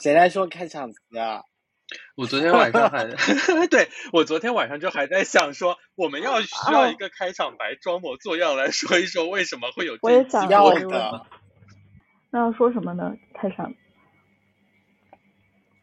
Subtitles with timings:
[0.00, 1.42] 谁在说开场词啊？
[2.16, 3.06] 我昨天晚上还
[3.70, 11.26] 对我昨天晚上就还在想说，我们要需要一个开场白，装模作样来说一说为什么会有这一期要播的。
[12.30, 13.14] 那要说什么呢？
[13.34, 13.72] 开场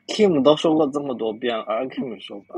[0.08, 2.56] Kim 都说过这么多遍，让 Kim 说吧。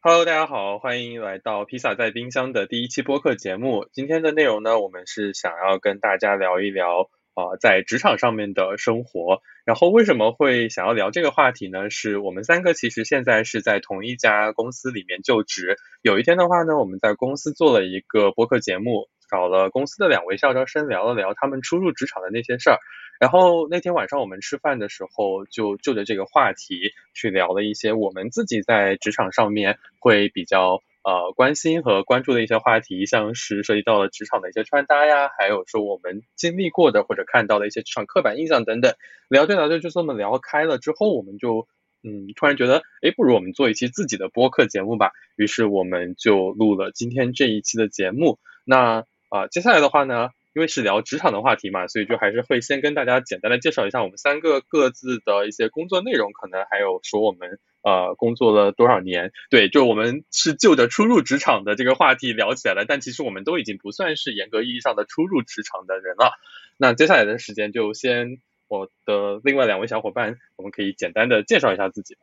[0.00, 3.86] Hello，大家好，欢迎来到披萨在冰箱的第一期播客节目。
[3.92, 9.42] 今天的内容呢，我们是想要跟大家聊一聊啊，在职场上面的生活。
[9.64, 11.90] 然后为什么会想要聊这个话题呢？
[11.90, 15.76] 是我们三个其实现在是在同一家公司里面就职。
[16.02, 22.78] 有一天的话呢，我们在公司做了一个播客节目，找了公司的两位校招生聊了聊他们初入职场的那些事儿。
[23.20, 38.94] 然后那天晚上我们吃饭的时候，就就着这个话题去聊了一些我们自己在职场上面会比较呃关心和关注的一些话题，像是涉及到了职场的一些穿搭呀，还有说我们经历过的或者看到的一些职场刻板印象等等。
[39.28, 41.68] 聊着聊着就这么聊开了之后，我们就
[42.02, 45.12] 嗯突然觉得，哎，不如我们做一期自己的播客节目吧。
[45.36, 48.38] 于是我们就录了今天这一期的节目。
[48.64, 50.30] 那啊接下来的话呢？
[50.56, 59.30] 因为是聊职场的话题嘛，所以就还是会先跟大家简单的介绍一下我们三个各自的一些工作内容，可能还有说我们呃工作了多少年。
[59.50, 66.32] 对，就我们是就着初入职场的这个话题聊起来了，但其实我们都已经不算是严格意义上的初入职场的人了。
[66.76, 72.16] 那接下来的时间就先我的另外两位小伙伴，我们可以简单的介绍一下自己。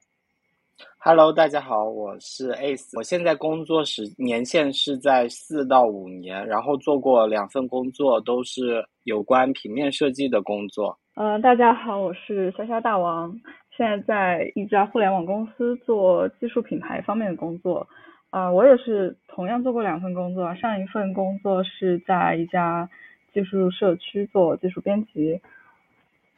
[0.98, 10.98] Hello，大家好，我是 Ace，我现在工作时年限是在四到五年，然后做过两份工作，都是有关平面设计的工作。
[11.16, 13.32] 嗯，大家好，我是潇潇大王，
[13.76, 17.88] 现在在一家互联网公司做技术品牌方面的工作。
[18.30, 22.90] 啊，我也是同样做过两份工作，上一份工作是在一家
[23.34, 25.42] 技术社区做技术编辑。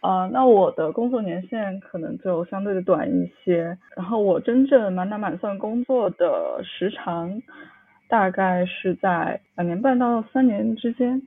[0.01, 7.43] 啊，那我的工作年限可能就相对的短一些，然后我真正满打满算工作的时长，
[8.09, 11.21] 大概是在两年半到三年之间。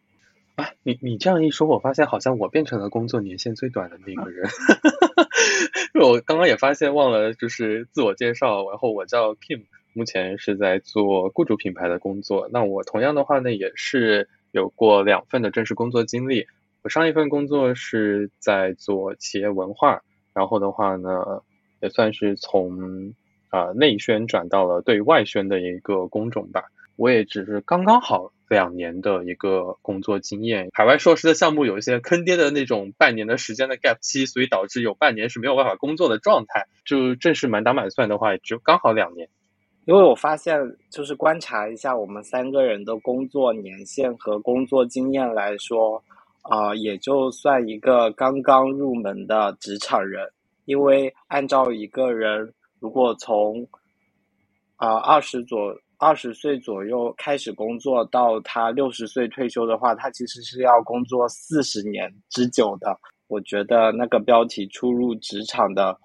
[0.57, 4.49] 啊，你你这样一说，我发现好像我变成了工作年限最短的那个人。
[6.01, 12.49] 我刚刚也发现忘了就是自我介绍，然后我叫 Kim，目前是在做雇主品牌的工作。
[12.53, 16.47] 那我同样的话呢，也是有过两份的正式工作经历。
[16.83, 20.03] 我上一份工作是在做企业文化，
[20.33, 21.43] 然后的话呢，
[21.81, 23.15] 也算是从
[23.51, 26.65] 啊内宣转到了对外宣的一个工种吧。
[26.97, 30.69] 我也只是刚刚好两年的一个工作经验。
[30.73, 36.67] 海外硕士的项目有一些坑爹的那种半年的时间的 gap 期，所以导致有半年是没有办法工作的状态。
[36.85, 39.29] 就正式满打满算的话，也只有刚好两年。
[39.85, 46.03] 因为我发现，就是观察一下我们三个人的工作年限和工作经验来说。
[46.49, 50.31] 啊，也就算一个刚刚入门的职场人，
[50.65, 53.67] 因为按照一个人如果从
[54.77, 62.99] 啊二十左二十岁左右开始工作，到他六十岁退休的话，他其实是要工作四十年之久的。
[63.29, 65.99] 我觉得那个标题“初入职场的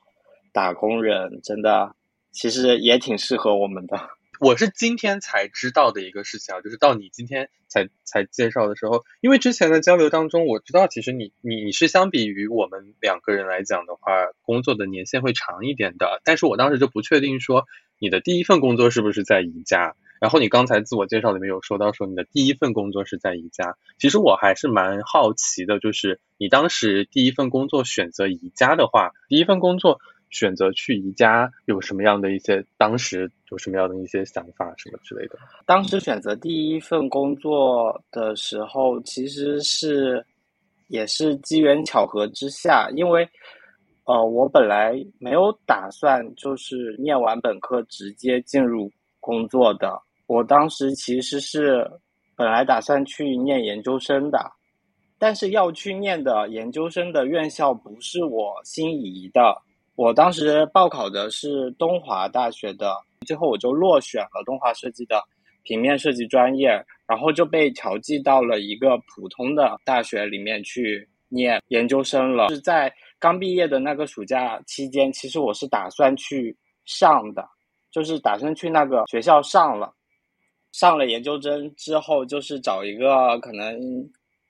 [0.53, 1.95] 打工人”真的
[2.31, 3.99] 其实也挺适合我们的。
[4.39, 17.67] 我是今天才知道的一个事情啊，就是到你今天才才介绍的时候，因为之前的交流当中，我知道其实你你你是相比于我们两个人来讲的话，工作的年限会长一点的，但是我当时就不确定说
[18.01, 30.01] 你的第一份工作是不是在宜家，然后你刚才自我介绍里面有说到说你的第一份工作是在宜家，其实我还是蛮好奇的，就是你当时第一份工作选择宜家的话，第一份工作。
[30.33, 32.63] 选择去宜家有什么样的一些？
[32.77, 35.37] 当时有什么样的一些想法什么之类的？
[35.65, 40.25] 当时选择第一份工作的时候，其实是
[40.87, 43.27] 也是机缘巧合之下，因为
[44.05, 50.01] 呃，我本来没有打算就是念完本科直接进入工作的。
[50.27, 51.89] 我当时其实是
[52.35, 54.39] 本来打算去念研究生的，
[55.19, 59.61] 但是要去念的研究生的院校不是我心仪的。
[59.95, 62.95] 我当时报考的是东华大学的，
[63.27, 65.21] 最后我就落选了东华设计的
[65.63, 72.47] 平面设计专业，然后就被调剂到了一个普通的大学里面去念研究生了。
[72.49, 77.47] 是在刚毕业的那个暑假期间，其实我是打算去上的，
[77.89, 79.93] 就是打算去那个学校上了，
[80.73, 83.79] 上了研究生之后，就是找一个可能。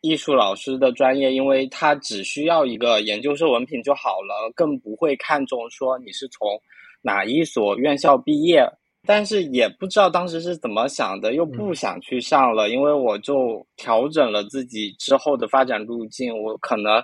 [0.04, 6.60] 艺术老师的专业，因为他只需要一个研究生文凭就好了，更不会看重说你是从
[7.04, 8.68] 哪一所院校毕业。
[9.06, 16.36] 但是也不知道当时是怎么想的，又不想去上了，因为我就调整了自己之后的发展路径。
[16.36, 17.00] 我可能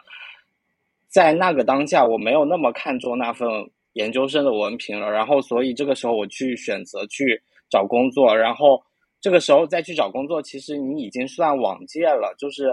[1.18, 3.50] 在那个当下，我没有那么看重那份
[3.94, 5.10] 研究生的文凭了。
[5.10, 7.42] 然后，所以这个时候我去选择去
[7.72, 8.80] 找工作，然后
[9.20, 12.36] 这个时候再去找工作，其实你已经算往届了。
[12.38, 12.70] 就是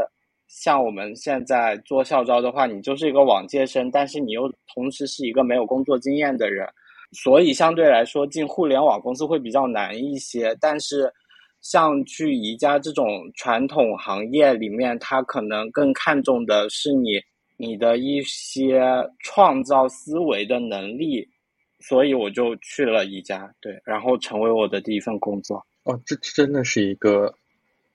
[0.46, 4.43] 像我们现在做校招的话，你就是一个往届生，但是你又
[4.75, 6.69] 同时是一个没有工作经验的人，
[7.12, 10.55] 所以相对来说进互联网公司会比较难一些。
[10.61, 11.11] 但是
[11.62, 13.06] 像去宜家这种
[13.37, 17.12] 传统行业里面，他可能更看重的是你。
[17.56, 18.83] 你的一些
[19.21, 21.29] 创造思维的能力，
[21.79, 25.65] 所以我就去了宜家，对，然后成为我的第一份工作。
[25.85, 27.33] 哦，这真的是一个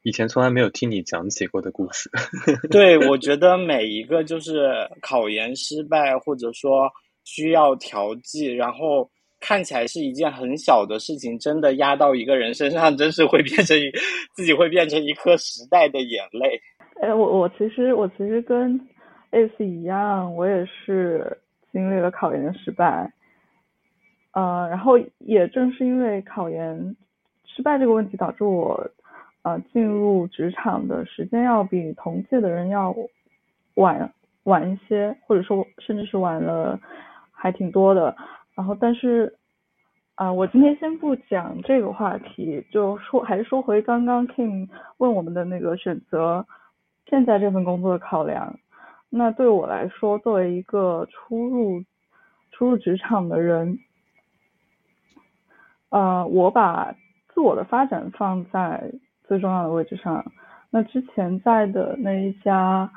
[0.03, 2.09] 以前从来没有听你讲起过的故事。
[2.71, 6.89] 对，我觉得每一个就是考研失败，或者说
[7.25, 9.09] 需要调剂，然后
[9.41, 13.77] 看起来是一件很小的事情，真的压到一个人身上，真是会变成
[14.33, 16.61] 自己会变成一颗时代的眼泪。
[17.01, 18.79] 哎，我我其实我其实跟。
[19.31, 21.37] 类似一样，我也是
[21.71, 23.13] 经历了考研的失败，
[24.31, 26.95] 呃，然后也正是因为考研
[27.45, 28.89] 失败这个问题，导致我
[29.43, 32.95] 呃进入职场的时间要比同届的人要
[33.75, 34.11] 晚
[34.43, 36.79] 晚一些，或者说甚至是晚了
[37.31, 38.15] 还挺多的。
[38.55, 39.37] 然后，但是
[40.15, 44.67] 啊，我今天先不讲这个话题，就说还是说回刚刚 King
[44.97, 46.45] 问我们的那个选择
[47.07, 48.59] 现在这份工作的考量。
[49.11, 51.83] 那对我来说，作为一个初入
[52.51, 53.79] 初入职场的人，
[55.89, 56.95] 呃，我把
[57.33, 58.91] 自我的发展放在
[59.23, 60.23] 最重要的位置上。
[60.69, 62.91] 那之前在的那一家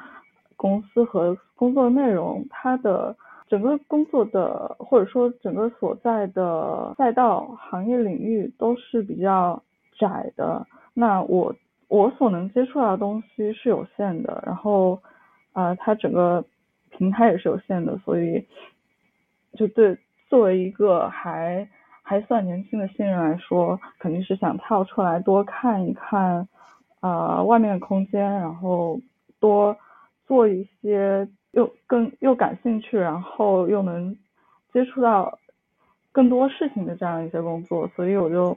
[0.57, 3.17] 公司和工作内容，它的
[3.49, 9.63] 整个工作的或者说整个所在的赛道、行业领域都是比较
[9.99, 10.67] 窄的。
[10.93, 11.57] 那我
[11.89, 15.01] 我所能接触到的东西是有限的，然后。
[15.53, 16.45] 啊，它整个
[16.91, 18.47] 平台也是有限的，所以
[19.55, 21.69] 就对作为一个还
[22.03, 26.49] 还算年轻的新人来说，肯定是想跳出来多看一看
[27.01, 29.01] 啊外面的空间，然后
[29.41, 29.77] 多
[30.27, 34.17] 做一些又更又感兴趣，然后又能
[34.73, 35.39] 接触到
[36.13, 38.57] 更多事情的这样一些工作，所以我就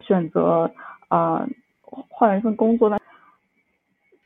[0.00, 0.70] 选择
[1.08, 1.46] 啊
[1.82, 2.88] 换了一份工作。
[2.88, 2.98] 呢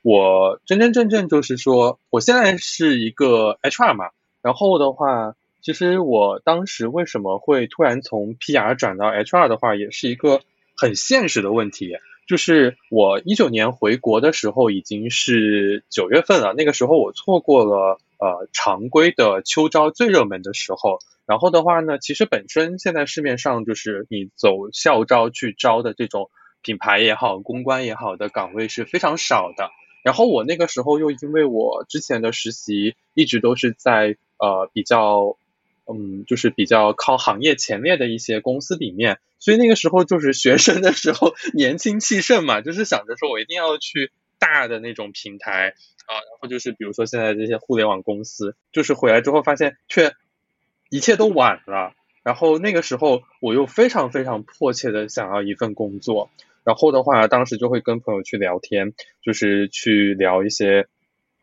[0.08, 4.10] 我真真正正就是说，我现在是一个 HR 嘛，
[4.40, 10.42] 然后的话，其实我当时为什么会突然从 PR 转到 HR 的话，也是一个
[10.76, 11.96] 很现实的问题，
[12.28, 26.30] 就是我一九年回国的时候已经是九月份了，那个时候我错过了呃常规的秋招最热门的时候，然后的话呢，其实本身现在市面上就是你走校招去招的这种
[26.62, 29.68] 品牌也好、公关也好的岗位是非常少的。
[30.06, 35.36] 然后我那个时候又因为我之前的实习一直都是在呃比较
[35.84, 45.74] 嗯就是比较靠行业前列的一些公司里面，所以那个时候就是学生的时候年轻气盛嘛，就是想着说我一定要去大的那种平台
[46.06, 50.14] 啊，然后就是比如说现在这些互联网公司，就是回来之后发现却
[50.88, 56.30] 一切都晚了，然后那个时候我又非常非常迫切的想要一份工作。
[56.66, 58.92] 然后的话，当时就会跟朋友去聊天，
[59.22, 60.88] 就是去聊一些，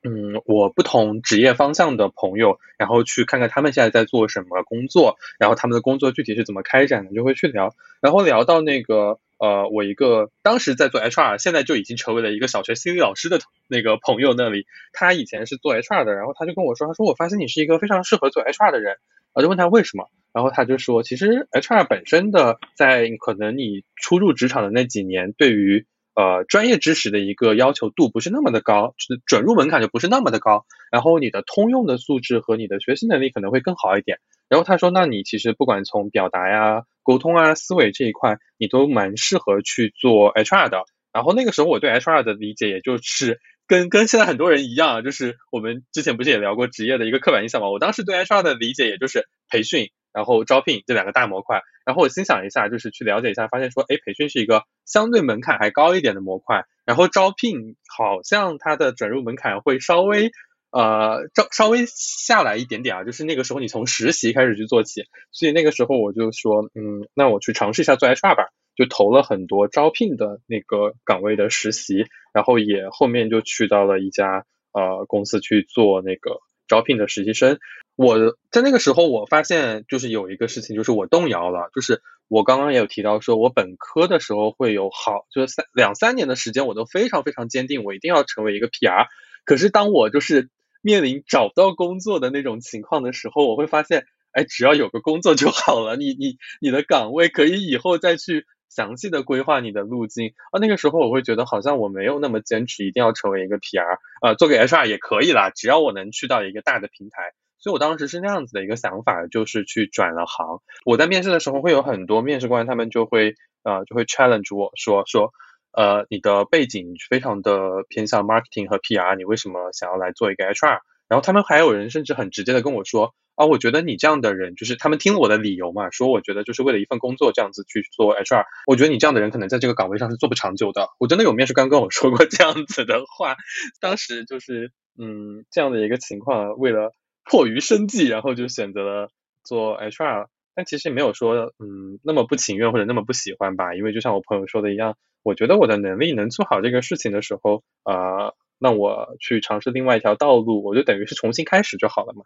[0.03, 7.73] 嗯，我不同职业方向的朋友，然后去看看他们现在在做什么工作，然后他们的工作具体是怎么开展的，就会去聊。
[8.01, 18.97] 然后聊到那个，呃，我一个当时在做 HR，现在就已经成为了一个小学心理老师的那个朋友那里，他以前是做 HR 的，然后他就跟我说，他说我发现你是一个非常适合做 HR 的人。
[19.33, 28.93] 我就问他为什么，然后他就说，其实 HR 本身的在可能你初入职场的那几年，对于呃专业知识的一个要求度不是那么的高，
[29.25, 34.19] 准入门槛就不是那么的高，然后你的通用的素质和你的学习能力可能会更好一点。
[34.49, 40.83] 然后他说，那你其实不管从表达呀、沟通啊、思维这一块，你都蛮适合去做 HR 的。
[41.11, 43.39] 然后那个时候我对 HR 的理解也就是。
[43.65, 47.69] 跟跟现在很多人一样，就是我们之前不是也聊过职业的一个刻板印象嘛？
[47.69, 51.61] 我当时对 HR 的理解也就是培训，然后招聘这两个大模块。
[51.85, 60.31] 然后我心想一下，就是去了解一下，发现说，哎，培训是一个相对门槛还高一点的模块，然后招聘好像它的转入门槛会稍微
[60.73, 68.47] 呃稍稍微下来一点点啊，就是那个时候你从实习开始去做起，所以那个时候我就说，嗯，那我去尝试一下做 HR 吧。
[68.75, 77.59] 就投了很多招聘的那个岗位的实习，然后也后面就去到了一家呃公司去做那个招聘的实习生。
[77.95, 81.69] 我在那个时候，我发现就是有一个事情，就是我动摇了。
[81.75, 89.05] 就是我刚刚也有提到，说我本科的时候会有好，就是三两三年的时间，我都非常非常坚定，我一定要成为一个 PR。
[89.45, 90.49] 可是当我就是
[90.83, 95.95] 面临找不到工作的那种情况的时候，我会发现，哎，只要有个工作就好了。
[95.95, 100.59] 你你你的岗位可以以后再去详细的规划你的路径啊。
[100.59, 107.31] 那个时候我会觉得好像我没有那么坚持一定要成为一个 PR 呃，做个 HR 也可以啦，只要我能去到一个大的平台。
[107.59, 110.59] 所以我当时是那样子的一个想法，就是去转了行。
[110.83, 115.31] 我在面试的时候会有很多面试官，他们就会呃就会 challenge 我说说。
[115.73, 120.79] 呃，你的背景非常的偏向 marketing 和 PR，你为什么想要来做一个 HR？
[121.09, 130.87] 然后他们还有人甚至很直接的跟我说，啊，我觉得你这样的人，就是他们听了我的理由嘛，说我觉得就是为了一份工作这样子去做 HR，我觉得你这样的人可能在这个岗位上是做不长久的。
[130.99, 133.35] 我真的有面试官跟我说过这样子的话，
[133.81, 136.93] 当时就是嗯这样的一个情况，为了
[137.25, 139.09] 迫于生计，然后就选择了
[139.43, 144.95] 做 HR，但其实没有说嗯那么不情愿或者那么不喜欢吧，因为就像我朋友说的一样。
[145.23, 152.23] 我觉得我的能力能做好这个事情的时候，啊，那我去尝试另外一条道路，我就等于是重新开始就好了嘛。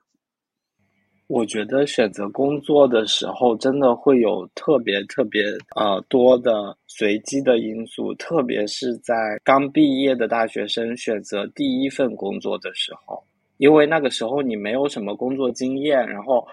[1.27, 5.43] 我觉得选择工作的时候，真的会有特别特别
[5.75, 9.13] 呃多的随机的因素，特别是在
[9.43, 13.21] 刚毕业的大学生选择第一份工作的时候，
[13.57, 16.47] 因为那个时候你没有什么工作经验，然后，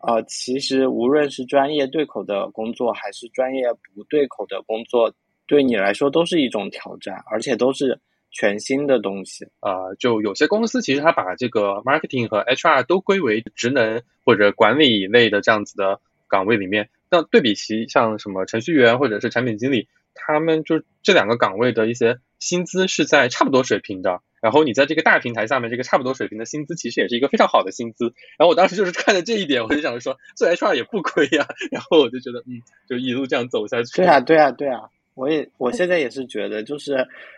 [0.00, 3.62] 呃，其实无论是专业对口的工作，还是专业
[3.94, 5.10] 不对口的工作。
[5.46, 7.98] 对你来说都是一种挑战，而且都是
[8.30, 9.46] 全新的东西。
[9.60, 16.90] 呃，就有些公司其实它把这个 marketing 和 HR 都归为职能或者管理类的这样子的岗位里面。
[17.10, 24.20] 那对比其像什么程序员或者是产品经理，他们就这两个岗位的一些薪资是在差不多水平的。
[24.42, 28.12] 然后你在这个大平台下面，这个差不多水平的薪资其实也是一个非常好的薪资。
[28.38, 31.46] 然后我当时就是看着这一点，我就想着说做 HR 也不亏呀。
[31.72, 33.96] 然后我就觉得，嗯，就一路这样走下去。
[33.96, 34.82] 对啊，对啊，对啊。
[35.16, 36.94] 我也我现在也是觉得，就是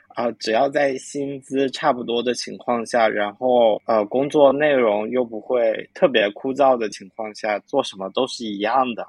[0.09, 9.07] 啊，只要在薪资差不多的情况下，然后呃，工作内容又不会特别枯燥的情况下，做什么都是一样的。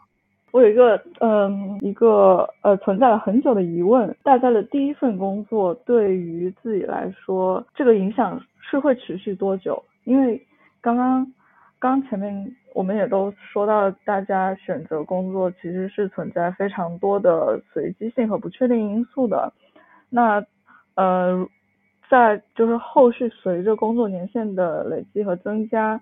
[0.51, 9.83] 我有一个嗯，一个呃，存在了很久的疑问：大家的第一份工作对于自己来说，这个影响是会持续多久？
[10.05, 10.39] 因为
[10.79, 11.25] 刚刚
[11.79, 12.55] 刚前面。
[12.75, 19.51] 我们也都说到，大家选择工作其实是存在非常多的随机性和不确定因素的。
[20.09, 20.45] 那
[20.93, 21.45] 呃，
[22.07, 25.99] 在就是后续随着工作年限的累积和增加，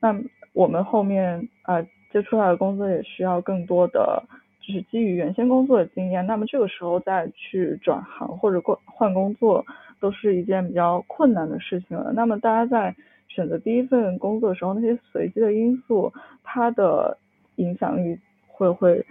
[0.00, 0.12] 那
[0.52, 1.80] 我们后面啊
[2.12, 4.22] 接出来的工作也需要更多的
[4.60, 6.26] 就是基于原先工作的经验。
[6.26, 9.64] 那么这个时候再去转行或者换换工作，
[10.00, 12.12] 都是一件比较困难的事情了。
[12.12, 12.94] 那么大家在
[13.28, 17.16] 选择第一份工作的时候，那些随机的因素，它的
[17.56, 19.06] 影响力会会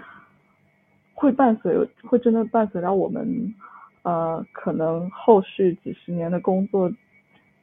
[1.13, 3.53] 会伴随，会真的伴随到我们
[4.01, 6.91] 呃可能后续几十年的工作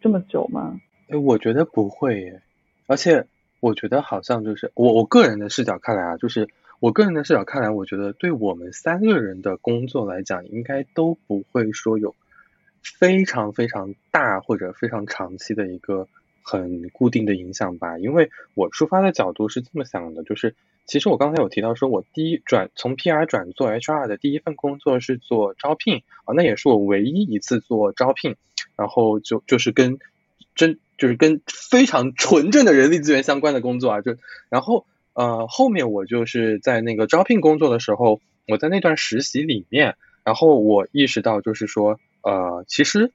[0.00, 0.80] 这么久吗？
[1.08, 2.42] 哎，我觉得不会耶，
[2.86, 3.26] 而且
[3.60, 6.48] 我觉得好像就是我我个人的视角看来啊，就是
[6.80, 12.14] 我个人的视角看来，我觉得对我们三个人的工作来讲，应该都不会说有
[12.82, 16.08] 非常非常大或者非常长期的一个。
[16.44, 28.36] 很固定的影响吧，因为我出发的角度是这么想的，就是其实我刚才有提到说，我第一转从 PR 转做 HR 的第一份工作是做招聘啊，那也是我唯一一次做招聘，
[28.76, 29.98] 然后就就是跟
[30.54, 34.16] 真就是跟非常纯正的人力资源相关的工作啊，就
[34.50, 34.84] 然后
[35.14, 43.10] 呃后面我就是在那个招聘工作的时候，我在那段实习里面，然后我意识到就是说呃其实。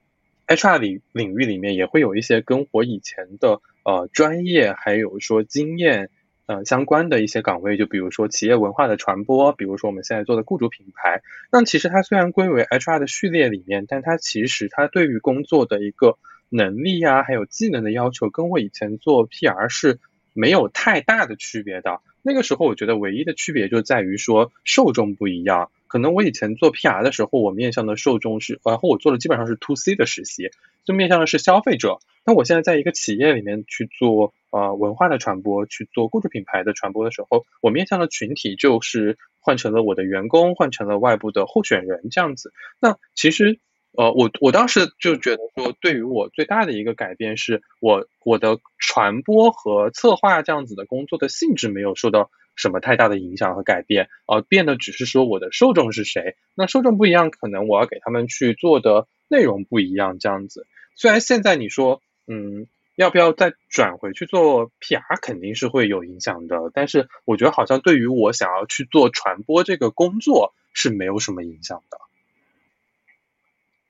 [0.50, 6.10] HR 领领域里面也会有一些跟我以前的呃专业还有说经验
[6.46, 11.22] 呃相关的一些岗位，就比如说企业文化的传播，比如说我们现在做的雇主品牌。
[11.52, 20.00] 那其实它虽然归为 HR 的序列里面，但它其实它对于工作的一个能力呀，还有技能的要求，跟我以前做 PR 是
[20.32, 22.00] 没有太大的区别的。
[22.22, 25.70] 那个时候我觉得唯一的区别就在于说受众不一样。
[25.90, 30.50] 可能我以前做 PR 的时候，我面向的受众是，然后我做的基本上是 To C 的实习，
[30.84, 31.98] 就面向的是消费者。
[32.24, 42.52] 那我现在在一个企业里面去做呃文化的传播，去做雇主品牌的传播的时候，我面向的群体就是换成了我的员工，换成了外部的候选人这样子。
[42.78, 43.58] 那其实
[43.98, 52.30] 呃我我当时就觉得说，对于我最大的一个改变是我我的传播和策划这样子的工作的性质没有受到。
[52.56, 54.08] 什么太大的影响和改变？
[54.26, 56.36] 呃，变的只是说我的受众是谁。
[56.54, 60.66] 那受众不一样，可能我要给他们去做的内容不一样，这样子。
[60.94, 62.66] 虽然现在你说，嗯，
[62.96, 66.70] 要不要再转回去做 PR，肯定是会有影响的。
[66.74, 71.98] 但是我觉得好像对于我想要去做传播这个工作是没有什么影响的。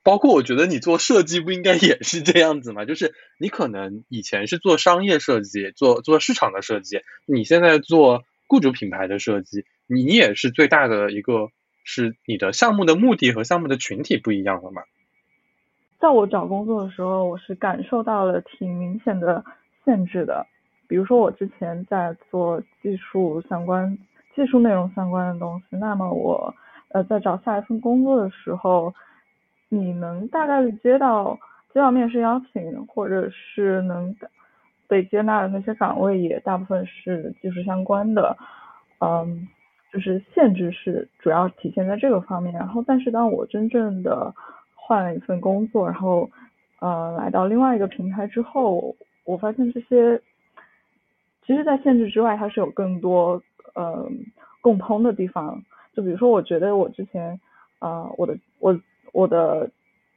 [0.03, 2.85] 包括我觉得你做设计不应该也是这样子嘛？
[2.85, 11.47] 就是你可能以前是做商业设计，做做市场的设计，你现在做雇主品牌的设计，你也是最大的一个
[11.85, 14.81] 是你的项目的目的和项目的群体不一样了嘛？
[16.01, 19.41] 在我找工作的时候，我是感受到了挺明显的
[19.85, 20.45] 限制的。
[20.89, 23.97] 比如说我之前在做技术相关、
[24.35, 26.53] 技术内容相关的东西，那么我
[26.89, 28.93] 呃在找下一份工作的时候。
[29.73, 31.39] 你能大概率接到
[31.73, 34.13] 接到面试邀请，或者是能
[34.91, 38.35] 被接纳的那些岗位，也大部分是技术相关的，
[38.99, 39.47] 嗯，
[39.93, 42.53] 就是限制是主要体现在这个方面。
[42.53, 44.35] 然后，但是当我真正的
[44.75, 46.29] 换了一份工作，然后
[46.81, 48.93] 呃来到另外一个平台之后，
[49.23, 50.21] 我发现这些
[51.45, 53.41] 其实，在限制之外，它是有更多
[53.75, 54.05] 呃
[54.59, 55.63] 共通的地方。
[55.95, 57.39] 就比如说，我觉得我之前
[57.79, 58.77] 啊，我的我。
[59.13, 59.69] 我的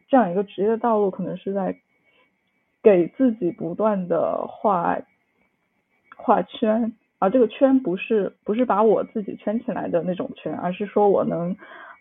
[0.08, 1.76] 这样一个职业道路，可能是在
[2.84, 5.00] 给自己不断的画
[6.16, 11.56] 画圈，啊这个圈不是不是把我自己圈起来的那种圈，而是说我能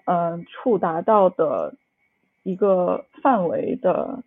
[0.05, 1.73] 嗯触达到的
[2.43, 4.21] 一个范围的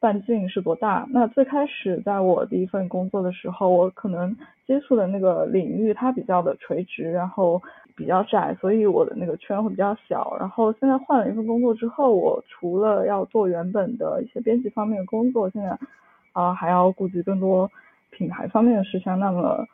[0.00, 1.06] 半径是多大。
[1.10, 4.36] 那最开始在我第一份工作的时候，我可能
[4.66, 7.62] 接触的那个领域它比较的垂直，然后。
[7.98, 10.36] 比较窄，所以我的那个圈会比较小。
[10.38, 15.76] 然后现在换了一份工作之后，我除了要做原本的一些编辑方面的工作，现在
[16.32, 17.68] 啊还要顾及更多
[18.10, 19.18] 品牌方面的事项。
[19.18, 19.66] 那么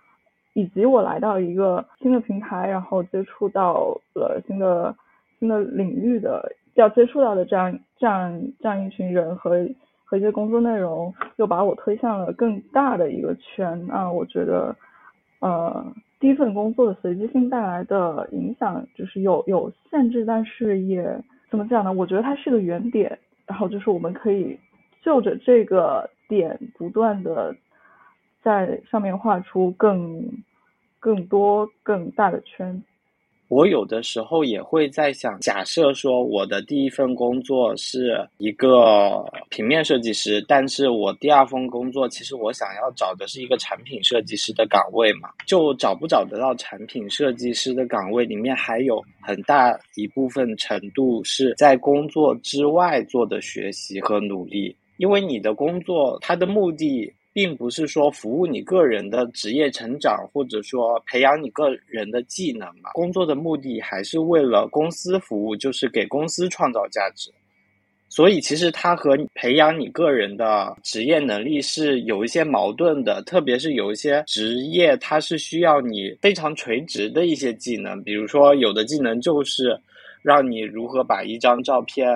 [0.55, 4.97] 以及我来到一个新的平台，然后接触到了新的
[5.39, 9.69] 新的领域的要接触到的这样这样这样一群人和
[10.05, 13.87] 和一些工作内容，又把我推向了更大的一个圈。
[13.87, 14.77] 那我觉得
[15.41, 15.93] 呃。
[16.21, 21.93] 第一份工作的随机性带来的影响就是有有限制，但是也怎么讲呢？
[21.93, 24.59] 我觉得它是个原点，然后就是我们可以
[25.03, 27.55] 就着这个点不断的
[28.43, 30.25] 在上面画出更
[30.99, 32.83] 更多更大的圈。
[33.55, 57.15] 我有的时候也会在想，假设说我的第一份工作是一个平面设计师，但是我第二份工作其实我想要找的是一个产品设计师的岗位嘛，就找不找得到产品设计师的岗位里面还有很大一部分程度是在工作之外做的学习和努力，因为你的工作它的目的。
[57.35, 62.93] 并不是说服务你个人的职业成长，或者说培养你个人的技能嘛。
[62.93, 67.33] 工作的目的还是为了公司服务，就是给公司创造价值。
[68.09, 79.77] 所以其实它和培养你个人的职业能力是有一些矛盾的，特别是有一些职业它是需要你非常垂直的一些技能，比如说有的技能就是
[80.23, 82.07] 让你如何把一张照片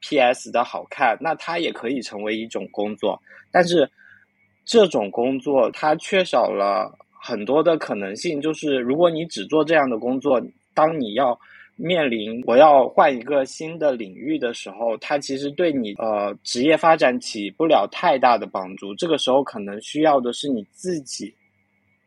[0.00, 3.88] PS 的好看，那它也可以成为一种工作，但是。
[4.66, 10.42] 这种工作它缺少了很多的可能性，就是如果你只做这样的工作，
[10.74, 11.38] 当你要
[11.76, 18.92] 面临我要换一个新的领域的时候，它其实对你呃职业发展起不了太大的帮助。
[18.96, 21.32] 这个时候可能需要的是你自己，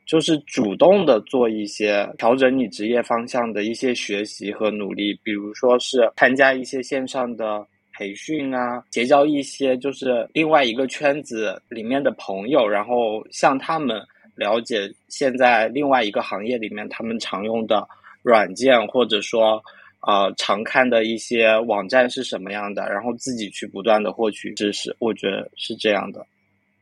[0.05, 7.65] 就是主动的做一些调整你职业方向的一些学习和努力，比如说是参加一些线上的。
[7.99, 14.01] 培训啊，结交一些就是另外一个圈子里面的朋友，然后向他们
[14.35, 17.85] 了解现在另外一个行业里面他们常用的
[18.23, 19.61] 软件，或者说
[20.07, 26.25] 呃常看的一些网站是什么样的，然后自己去不断的获取知识，我觉得是这样的。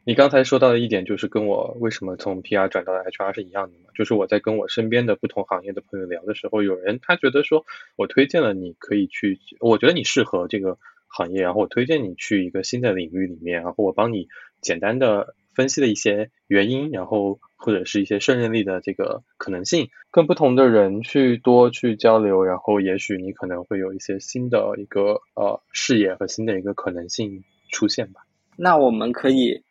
[0.04, 3.90] 你刚才说到的一点，就是跟我为什么从 PR 转到 HR 是一样的嘛？
[3.96, 10.78] 就是我在跟我身边的不同行业的朋友聊的时候，有人他觉得说我推荐了你可以去，我觉得你适合这个。
[11.08, 14.28] 行业，然后我推荐你去一个新的领域里面，然后我帮你
[14.62, 28.22] 简单的分析了一些原因，然后或者是一些胜任力的这个可能性，跟不同的人去多去交流，然后也许你可能会有一些新的一个呃视野和新的一个可能性出现吧。
[28.56, 29.64] 那我们可以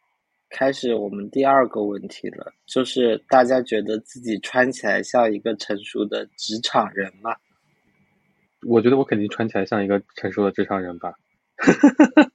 [0.48, 7.36] 开始我们第二个问题了，就是大家觉得自己穿起来像一个成熟的职场人吗？
[8.66, 11.14] 我觉得我肯定穿起来像一个成熟的职场人吧。
[11.56, 12.30] 哈哈哈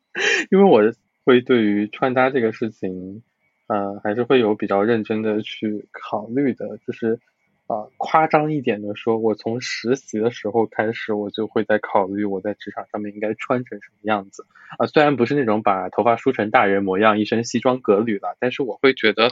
[0.49, 0.81] 因为我
[1.23, 3.23] 会对于穿搭这个事情，
[3.67, 6.77] 呃，还是会有比较认真的去考虑的。
[6.85, 7.19] 就是
[7.67, 14.45] 啊，夸张一点的说，我从实习的时候开始，我就会在考虑我在职场上面应该穿成什么样子。
[14.77, 19.31] 啊，虽然不是那种把头发梳成大人模样，一身西装革履了，但是我会觉得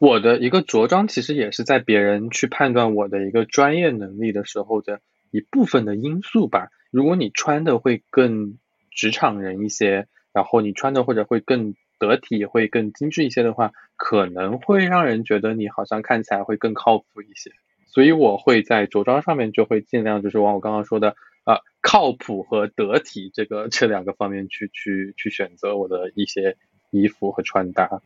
[0.00, 6.70] 我的一个着装其实也是在别人去判断我的一个专业能力的时候的一部分的因素吧。
[6.90, 8.58] 如果你穿的会更
[8.94, 17.50] 职场人一些，然后你穿的或者会更得体，会更精致一些的话，可能会让人觉得你好像看起来会更靠谱一些。
[17.86, 26.56] 所以我会在着装上面就会尽量就是往我刚刚说的啊靠谱和得体这个这两个方面去去去选择我的一些
[26.90, 28.00] 衣服和穿搭。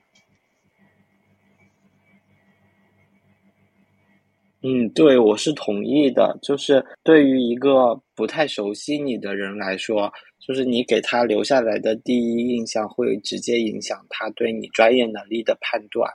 [4.68, 6.36] 嗯，对，我是同意的。
[6.42, 16.10] 就是对于一个不太熟悉你的人来说，就是你给他留下来的第一印象会直接影响他对你专业能力的判断。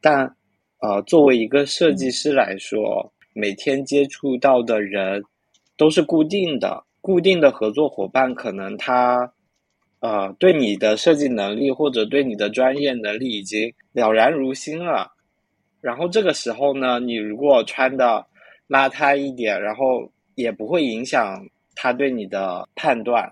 [0.00, 0.36] 但，
[0.80, 5.20] 呃，作为一个设计师来说，每天接触到的人
[5.76, 9.32] 都是固定的，固定的合作伙伴，可能他，
[9.98, 15.10] 呃，对你的设计能力或者对你的专业能力已经了然如心了。
[15.80, 18.24] 然后这个时候呢，你如果穿的
[18.68, 23.30] 邋遢一点，然后也不会影响他对你的判断，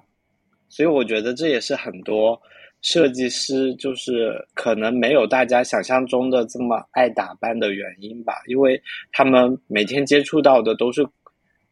[0.69, 2.41] 所以我觉得这也是很多
[2.81, 8.81] 设计师就是可能没有大家想象中的这么爱打扮的原因吧，因为
[9.13, 11.07] 他们每天接触到的都是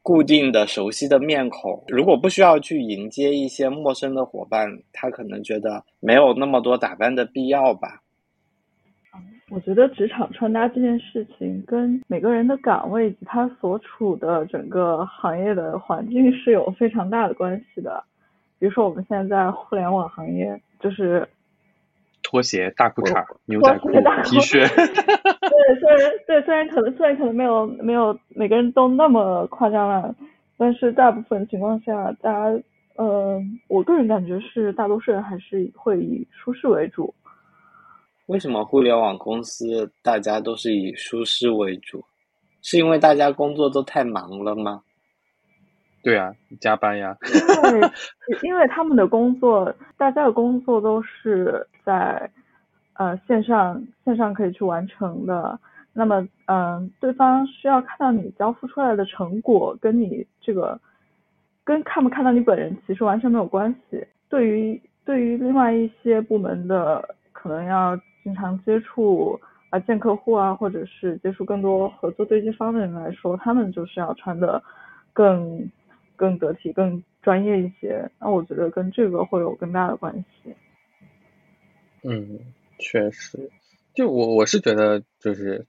[0.02, 8.02] 固定的、熟悉的面孔，如果不需要去迎接一些陌生的伙伴，他可能觉得没有那么多打扮的必要吧。
[9.48, 18.02] 我觉得职场穿搭这件事情跟每个人的岗位以及他所处的整个行业的环境是有非常大的关系的。
[18.58, 21.28] 比如说我们现在在互联网行业，就是
[22.24, 24.66] 拖鞋、大裤衩、牛仔裤、T 恤。
[24.66, 30.12] 对，虽然对，虽然可能虽然可能没有没有每个人都那么夸张了，
[30.56, 32.60] 但是大部分情况下，大家，
[32.96, 37.14] 嗯，我个人感觉是大多数人还是会以舒适为主。
[38.26, 42.04] 为什么互联网公司大家都是以舒适为主？
[42.60, 44.82] 是因为大家工作都太忙了吗？
[46.02, 47.16] 对啊，加班呀。
[47.72, 47.90] 因为
[48.42, 52.28] 因为他们的工作，大家的工作都是在
[52.94, 55.56] 呃线上线上可以去完成的。
[55.92, 60.80] 那么嗯，对方需要看到你交付出来的成果，跟你这个
[61.62, 64.04] 跟看不看到你本人其实完全没有关系。
[64.28, 67.96] 对于对于另外一些部门的，可能要。
[68.26, 69.38] 经常接触
[69.70, 74.60] 啊见客户啊，或者是接触更多合作对接方的人来说，他们就是要穿的
[75.12, 75.70] 更
[76.16, 78.10] 更得体、更专业一些。
[78.18, 80.12] 那我觉得跟这个会有更大的关
[80.42, 80.52] 系。
[82.02, 82.40] 嗯，
[82.80, 83.48] 确实，
[83.94, 85.64] 就我我是觉得就是。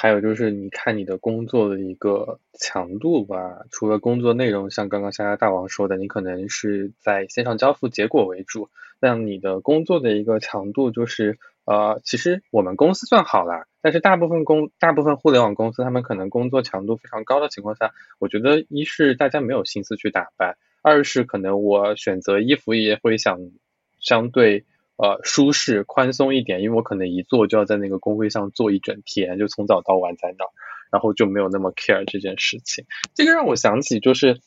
[0.00, 3.66] 还有就是，你看你的工作的一个强度吧。
[3.72, 8.68] 除了工作内容，像刚刚虾虾大王说的，你可能是在线上交付结果为主。
[9.00, 23.50] 那你的工作的一个强度，就是呃，其实我们公司算好了，但是大部分公大部分互联网公司，他们可能工作强度非常高的情况下，我觉得一是大家没有心思去打扮，二是可能我选择衣服也会想
[23.98, 24.64] 相对。
[24.98, 30.50] 呃，舒适宽松一点，因为我可能一坐就要在那个工位上坐一整天，就从早到晚在那儿，
[30.90, 32.84] 然后就没有那么 care 这件事情。
[33.14, 34.40] 这个让我想起，就是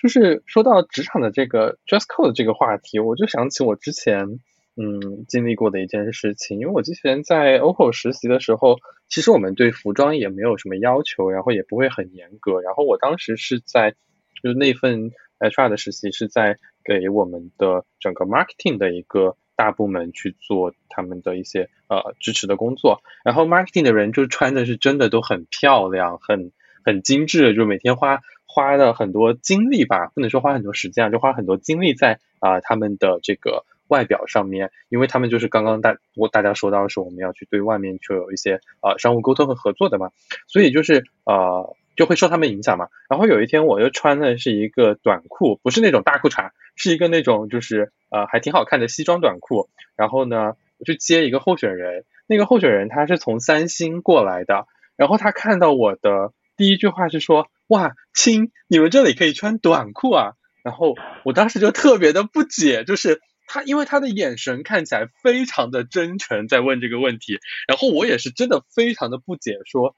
[0.00, 4.38] 就是说到职场的这个 dress code 这个话题，我就想起我之前
[4.76, 8.76] 嗯经历过的一件事情，因为我之前在 OPPO 实习的时候，
[9.08, 12.60] 其实我们对服装也没有什么要求，然后也不会很严格。
[12.60, 13.96] 然后我当时是在
[14.40, 19.36] 就那份 HR 的实习是在给我们的整个 marketing 的一个。
[19.56, 26.52] 大部门去做他们的一些呃支持的工作，然后 marketing 的人就穿的是真的都很漂亮，很
[26.84, 40.10] 很精致，就每天花花了很多精力吧，不能说花很多时间啊，就花很多精力在啊他们的这个外表上面，因为他们就是刚刚大我大家说到的是我们要去对外面去有一些呃商务沟通和合作的嘛，
[40.46, 42.88] 所以就是呃就会受他们影响嘛。
[43.08, 46.50] 然后有一天我又穿的是一个短裤，不是那种大裤衩。
[46.78, 60.32] 是一个那种就是呃还挺好看的西装短裤，然后呢我去接一个候选人，那个候选人他是从三星过来的，然后他看到我的第一句话是说哇亲你们这里可以穿短裤啊，
[60.62, 69.96] 然后我当时就特别的不解，就是他因为他的眼神看起来非常的真诚在问这个问题，然后我也是真的非常的不解，说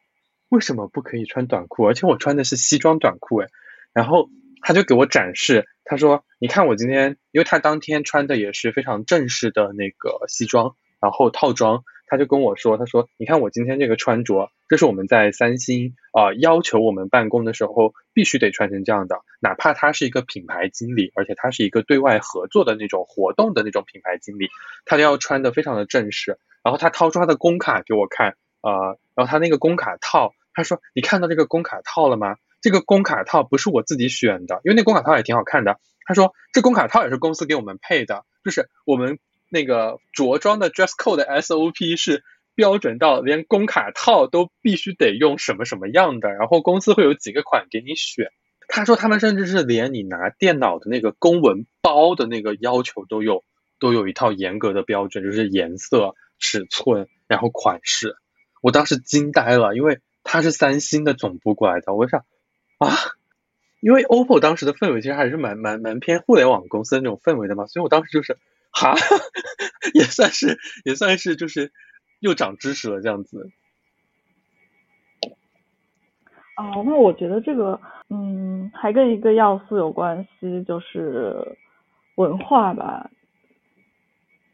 [0.49, 3.49] 为什么不可以穿短裤，而且我穿的是西装短裤哎，
[3.93, 4.29] 然后。
[4.61, 24.49] 他就给我展示，他说：“你看我今天，因为他当天穿的也是非常正式的那个西装，然后套装，他就跟我说，他说：你看我今天这个穿着，这是我们在三星啊要求我们办公的时候必须得穿成这样的，哪怕他是一个品牌经理，而且他是一个对外合作的那种活动的那种品牌经理，
[24.85, 26.37] 他都要穿的非常的正式。
[26.65, 35.79] 然后他掏出他的工卡给我看，呃，然后他那个工卡套，他说：你看到这个工卡套了吗？”这个工卡套不是我自己选的，因为那工卡套也挺好看的。
[36.05, 42.25] 他说这工卡套也是公司给我们配的，就是我们那个着装的 dress code 的 SOP 是
[42.57, 48.33] 标准到连工卡套都必须得用什么什么样的，然后公司会有几个款给你选。
[48.67, 53.45] 他说他们甚至是连你拿电脑的那个公文包的那个要求都有，
[53.79, 58.17] 都有一套严格的标准，就是颜色、尺寸，然后款式。
[58.69, 62.27] 我当时惊呆了，因为他是三星的总部过来的，我想
[62.77, 62.93] 啊，
[63.81, 68.37] 因为 OPPO 当时的氛围其实还是蛮蛮蛮偏互联网公司的那种氛围的嘛，所以我当时就是
[68.71, 68.95] 哈，
[69.95, 71.73] 也算是也算是就是
[72.21, 73.51] 又长知识了这样子。
[76.59, 81.57] 哦，那我觉得这个，嗯，还跟一个要素有关系，就是
[82.17, 83.11] 文化吧。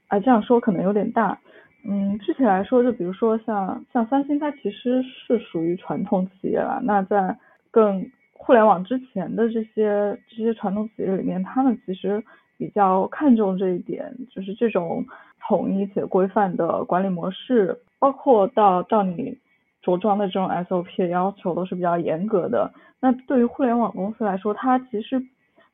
[0.07, 1.40] 啊，这样说可能有点大。
[1.85, 6.81] 嗯，具体来说，就比如说像像三星，它其实是属于传统企业了。
[6.83, 7.37] 那在
[7.70, 12.23] 更互联网之前的这些这些传统企业里面，他们其实
[12.57, 15.05] 比较看重这一点，就是这种
[15.47, 19.38] 统一且规范的管理模式，包括到到你。
[19.85, 22.73] 着装的这种 SOP 要求都是比较严格的。
[23.01, 25.23] 那对于互联网公司来说，它其实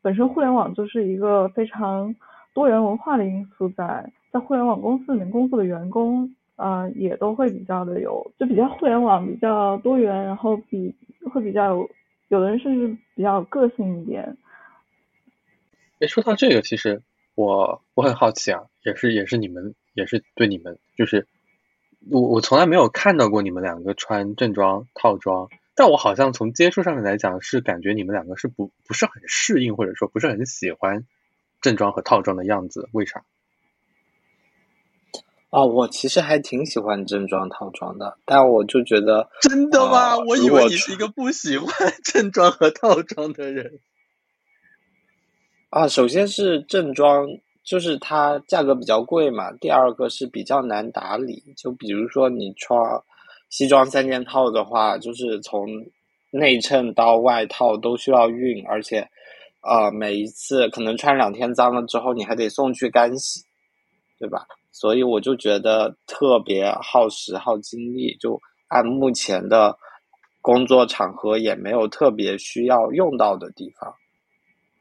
[0.02, 2.12] 本身互联网就是一个非常
[2.52, 10.94] 多元文化的因素在，在互联网公司里面工作的员工，呃，也都会比较的有，就比较互联网比较多元，然后比
[11.32, 11.90] 会比较有，
[12.28, 14.36] 有的人甚至比较有个性一点。
[16.00, 17.02] 哎，说到这个，其实
[17.34, 21.26] 我我很好奇啊，也是也是你们也是对你们就是。
[22.10, 31.04] 我我从来没有看到过你们两个穿正装套装，但我好像从接触上面来讲是感觉你们两个是不不是很适应或者说不是很喜欢
[31.60, 33.22] 正装和套装的样子，为啥？
[35.50, 40.16] 啊，我其实还挺喜欢正装套装的，但我就觉得 真的吗？
[40.26, 41.68] 我以为你是一个不喜欢
[42.04, 43.80] 正装和套装的人。
[45.70, 47.26] 啊，首先是正装。
[47.62, 51.44] 就是它价格比较贵嘛，第二个是比较难打理。
[51.56, 52.80] 就比如说你穿
[53.50, 55.68] 西装三件套的话，就是从
[56.32, 59.06] 内衬到外套都需要熨，而且
[59.60, 63.42] 呃每一次可能穿两天脏了之后，你还得送去干洗，
[64.18, 64.46] 对吧？
[64.72, 68.16] 所以我就觉得特别耗时耗精力。
[68.18, 69.76] 就按目前的
[70.40, 73.94] 工作场合，也没有特别需要用到的地方，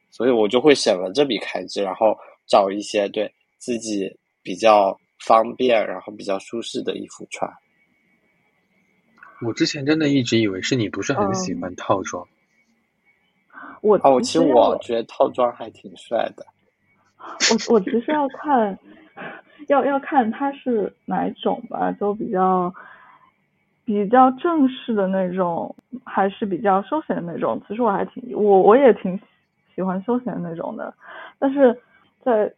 [0.09, 2.17] 所以我就会省了这笔开支，然后。
[2.51, 7.47] 找一些对自己比较方便，然后比较舒适的衣服穿。
[9.45, 12.27] 我之前真的一直以为是你不是很喜欢套装。
[13.83, 16.43] 我哦，其实我觉得套装还挺帅的。
[17.19, 18.79] 我我其实要看，
[19.69, 22.71] 要要看它是哪种吧，就比较
[23.85, 27.59] 比较正式的那种，还是比较休闲的那种。
[27.67, 29.19] 其实我还挺我我也挺
[29.73, 30.93] 喜欢休闲的那种的，
[31.39, 31.75] 但是。
[32.21, 32.53] 在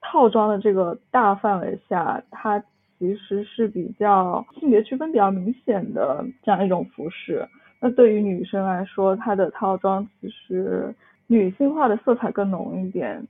[0.00, 2.58] 套装的这个大范围下，它
[2.98, 7.48] 其实是比较性别区分比较明显的这样一种服饰。
[7.80, 10.92] 那对于女生来说，她的套装其实
[11.28, 13.24] 女性化的色彩更浓一点。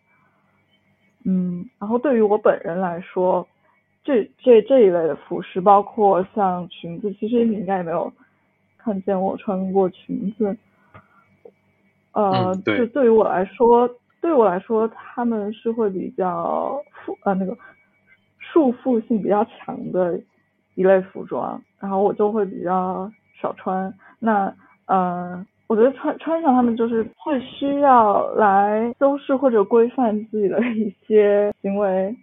[1.24, 3.46] 嗯，然后对于我本人来说，
[4.04, 8.12] 这这这一类的服饰，包括像裙子，其实你应该也没有
[8.78, 10.56] 看见我穿过裙子。
[12.12, 13.90] 呃，就对于我来说。
[14.20, 17.54] 对我来说，他们是会比较束呃那个
[18.38, 20.18] 束缚性比较强的
[20.76, 23.92] 一类服装，然后我就会比较少穿。
[24.18, 24.50] 那
[24.87, 32.14] 呃，我觉得穿穿上他们就是会需要来修饰或者规范自己的一些行为，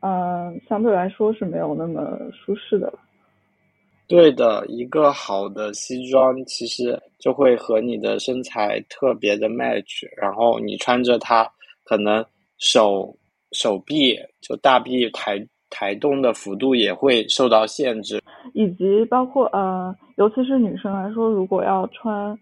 [0.00, 2.92] 嗯，相对来说是没有那么舒适的。
[4.06, 11.48] 对的，一个好的西装其实就会和你的身材特别的 match，然后你穿着它，
[11.84, 12.24] 可能
[12.58, 13.16] 手
[13.52, 18.20] 手臂就大臂抬抬动的幅度也会受到限制，
[18.52, 22.36] 以及包括呃，尤其是女生来说，如果要穿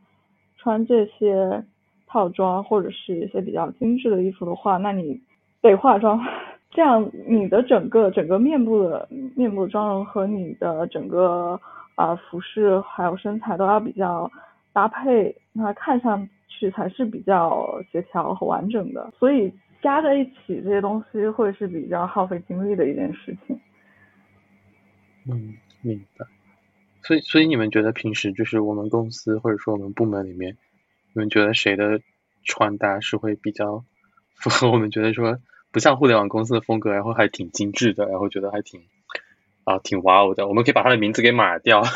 [0.59, 1.65] 穿这些
[2.07, 5.19] 套装或者是一些比较精致的衣服的话，那你
[5.63, 6.21] 得化妆。
[6.71, 11.59] 这样，你的整个整个面部的面部妆容和你的整个
[11.95, 14.31] 啊服饰还有身材都要比较
[14.75, 19.11] 搭配，那看上去才是比较协调和完整的。
[19.19, 23.59] 所以加在一起这些东西会是比较耗费精力的一件事情。
[25.31, 26.27] 嗯，明白。
[27.09, 30.59] 所以，所以你们觉得平时就是我们公司或者说我们部门里面，
[31.15, 31.99] 你们觉得谁的
[32.45, 33.83] 穿搭是会比较
[34.35, 35.39] 符合我们觉得说？
[35.71, 38.83] 不像互联网公司的风格，然后还挺精致的，然后觉得还挺
[39.65, 40.47] 啊挺哇哦的。
[40.49, 41.83] 我们可以把他的名字给码掉。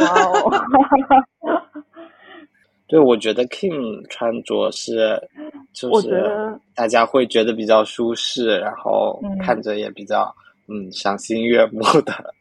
[2.88, 5.18] 对，我觉得 Kim 穿着是，
[5.75, 6.22] 就是
[6.75, 10.35] 大家会觉得比较舒适，然后看着也比较
[10.68, 12.35] 嗯赏心悦目的。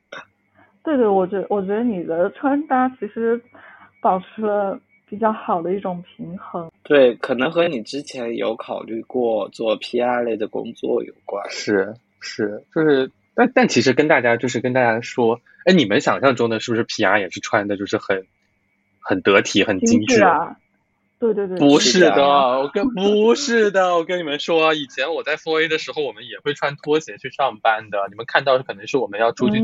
[0.84, 3.39] 对对，我觉我觉得你的穿搭其实
[4.02, 6.72] 保持了比较好的一种平衡。
[6.84, 11.46] 对，可能和你之前有考虑过做 PR 类的工作有关。
[11.50, 18.26] 是是，就是，但但其实跟大家就是跟大家说，哎，你们想象中的是不是 PR 也是穿的就是很
[19.00, 20.58] 很得体、很精致啊？
[21.21, 28.07] 对对对，不是的，我跟 不是的，我跟你们说，以前我在 Four A 的时候，我们也会穿拖鞋去上班的。
[28.10, 29.62] 你们看到可能是我们要出去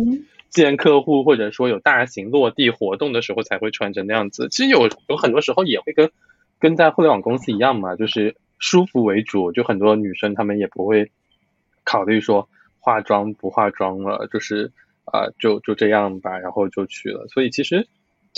[0.52, 4.50] 见客户，或者说有大型落地活动的时候才会穿成那样子。
[4.52, 6.12] 其实有有很多时候也会跟
[6.60, 9.52] 跟在互联网公司一样嘛，就是舒服为主。
[9.52, 11.10] 就很多女生她们也不会
[11.84, 12.48] 考虑说
[12.80, 14.72] 化妆不化妆了，就是
[15.06, 17.28] 啊，就就这样吧，然后就去了。
[17.30, 17.88] 所以其实。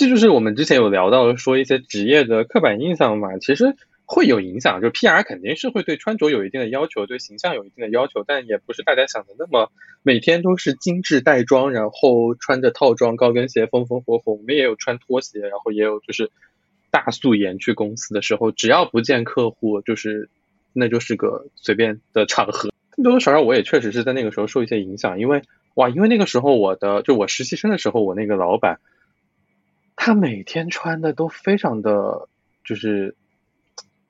[0.00, 4.80] 这就是我们之前有聊到说一些职业的刻板印象嘛，其实会有影响。
[4.80, 9.70] 就 PR 肯定是会对穿着有一定的要求，对形象有一定的要求，但也不是大家想的那么
[10.02, 14.32] 每天都是精致带妆，然后穿着套装、高跟鞋风风火火。
[14.32, 16.30] 我们也有穿拖鞋，然后也有就是
[16.90, 20.30] 大素颜去公司的时候，只要不见客户，就是
[20.72, 22.70] 那就是个随便的场合。
[22.96, 25.42] 多多少少我也确实是在那个时候受一些影响，因为
[25.74, 28.80] 哇，因为那个时候我的就我实习生的时候，我那个老板。
[30.02, 32.30] 他每天穿的都非常的，
[32.64, 33.16] 就是，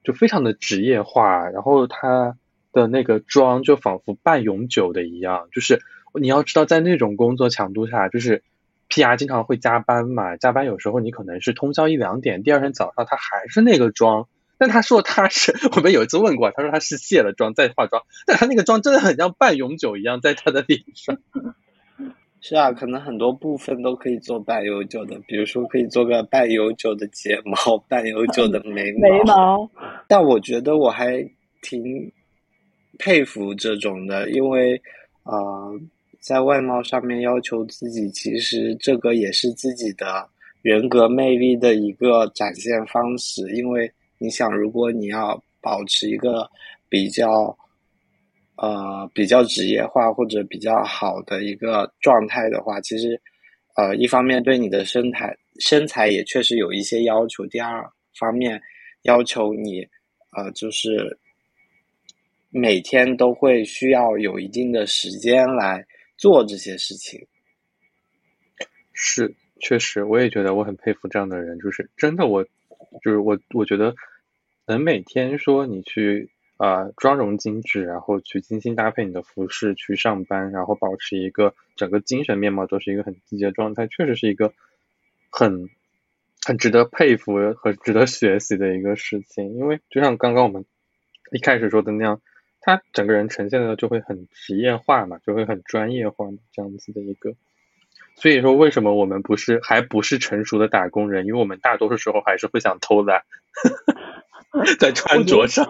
[0.04, 2.36] 就非常的职业化，然后他
[2.72, 5.82] 的那个妆就仿佛半永久的一样，就是
[6.14, 8.44] 你要知道，在那种工作强度下，就是
[8.88, 21.18] PR 经常会加班嘛，加班有时候你可能是通宵一两点，第二天早上他还是那个妆，但他说他是， 我们有一次问过，他说他是卸了妆再化妆，但他那个妆真的很像半永久一样在他的脸上。
[22.42, 29.00] 是啊，可能很多部分都可以做半永久的，比如说可以做个半永久的睫毛、半永久的眉毛。
[29.00, 29.70] 眉毛。
[30.08, 31.22] 但我觉得我还
[31.60, 32.10] 挺
[32.98, 34.80] 佩服这种的，因为
[35.22, 35.34] 啊，
[36.18, 40.26] 在外貌上面要求自己，其实这个也是自己的
[40.62, 43.50] 人格魅力的一个展现方式。
[43.54, 46.50] 因为你想，如果你要保持一个
[46.88, 47.54] 比较。
[48.62, 53.18] 呃，比较职业化或者比较好的一个状态的话，其实，
[53.74, 58.60] 呃，一方面对你的身材身材也确实有一些要求，第二方面
[59.04, 59.80] 要求你，
[60.36, 61.18] 呃，就是
[62.50, 65.82] 每天都会需要有一定的时间来
[66.18, 67.26] 做这些事情。
[68.92, 72.44] 是，确实，我也觉得我很佩服这样的人，就是真的，我
[73.02, 73.94] 就是我，我觉得
[74.66, 76.28] 能每天说你去。
[76.60, 84.52] 啊，妆容精致，然后去精心搭配你的服饰去上班，然后保持一个整个精神面貌都是一个很积极的状态，确实是一个
[85.30, 85.70] 很
[86.44, 89.54] 很值得佩服和值得学习的一个事情。
[89.56, 90.66] 因为就像刚刚我们
[91.32, 92.20] 一开始说的那样，
[92.60, 97.32] 他整个人呈现的就会很职业化嘛，就会很专业化这样子的一个。
[98.16, 101.24] 所以说，为什么我们不是还不是成熟的打工人？
[101.24, 103.22] 因为我们大多数时候还是会想偷懒，
[104.78, 105.66] 在穿着上。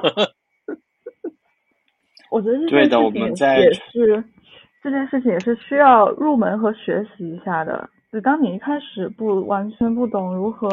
[2.31, 4.25] 我觉得这件事情也是，
[4.83, 7.88] 这件事情也是需要入门和学习一下的。
[8.12, 10.69] 就当你一开始不完全不懂如何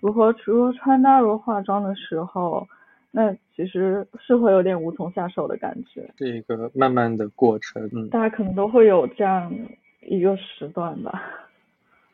[0.00, 2.66] 如何如何穿搭、如何化妆的时候，
[3.10, 6.10] 那其实是会有点无从下手的感觉。
[6.18, 9.50] 是一个慢慢的过程，嗯，大家可能都会有这样
[10.02, 11.22] 一个时段吧。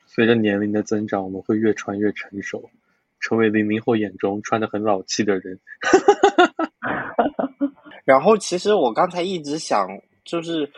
[0.06, 2.70] 随着年龄的增长，我们会越穿越成熟，
[3.18, 5.58] 成为零零后眼中穿的很老气的人。
[8.04, 9.86] 然后，其实我刚才一直想，
[10.24, 10.68] 就是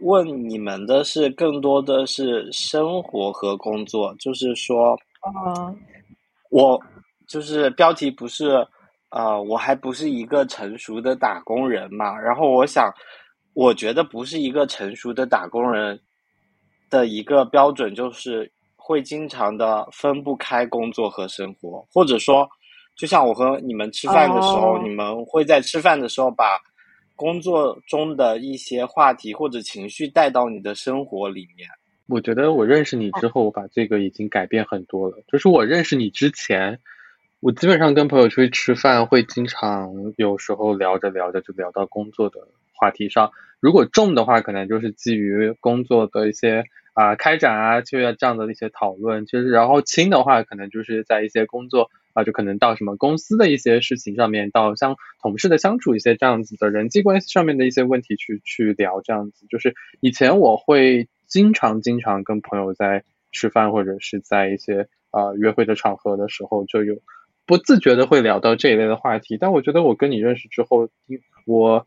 [0.00, 5.74] 问你们的是，更多的是生活和工作，就是说，啊，
[6.50, 6.80] 我
[7.26, 8.64] 就是标题不是，
[9.10, 12.16] 呃，我还不是一个成熟的打工人嘛。
[12.16, 12.94] 然后我想，
[13.52, 16.00] 我觉得不是一个成熟的打工人
[16.88, 22.48] 的一个标准，就是会经常的分不开工作和生活，或者说。
[22.96, 26.58] 就像我和你们吃饭的时候，你们会在吃饭的时候把
[27.14, 31.68] 工作中的一些话题或者情绪带到你的生活里面。
[32.08, 35.22] 我觉得我认识你之后，我把这个已经改变很多了。
[35.26, 36.78] 就是我认识你之前，
[37.40, 42.40] 我基本上跟朋友出去吃饭，会经常有时候聊着聊着就聊到工作的
[42.74, 43.30] 话题上。
[43.60, 49.26] 如果重的话，可能就是基于工作的一些啊开展啊，就要这样的一些讨论。
[49.26, 51.90] 其实，然后轻的话，可能就是在一些工作。
[52.16, 66.96] 啊，就可能到什么公司的一些事情上面，到像同事的相处一些这样子的人际关系上面的一些问题去去聊，这样子就是以前我会经常经常跟朋友在吃饭或者是在一些啊约会的场合的时候，就有
[67.44, 69.36] 不自觉的会聊到这一类的话题。
[69.38, 70.88] 但我觉得我跟你认识之后，
[71.44, 71.86] 我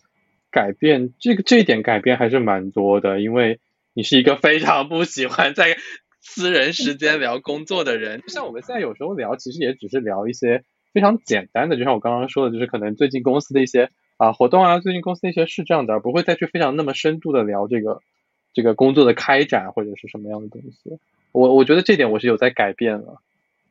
[0.51, 3.59] 改变这个这一点改变还是蛮多的，因为
[3.95, 5.75] 你是一个非常不喜欢在
[6.21, 8.23] 私人时间聊工作的人。
[8.29, 10.63] 像我们现在有时候聊，其实也只是聊一些
[10.93, 18.01] 非常简单的，就像我刚刚说的，就是可能最近公司的一些啊活动啊，最近公司的一些事这样的，而不会再去非常那么深度的聊这个
[18.53, 20.99] 这个工作的开展或者是什么样的东西。
[21.31, 23.21] 我我觉得这点我是有在改变了。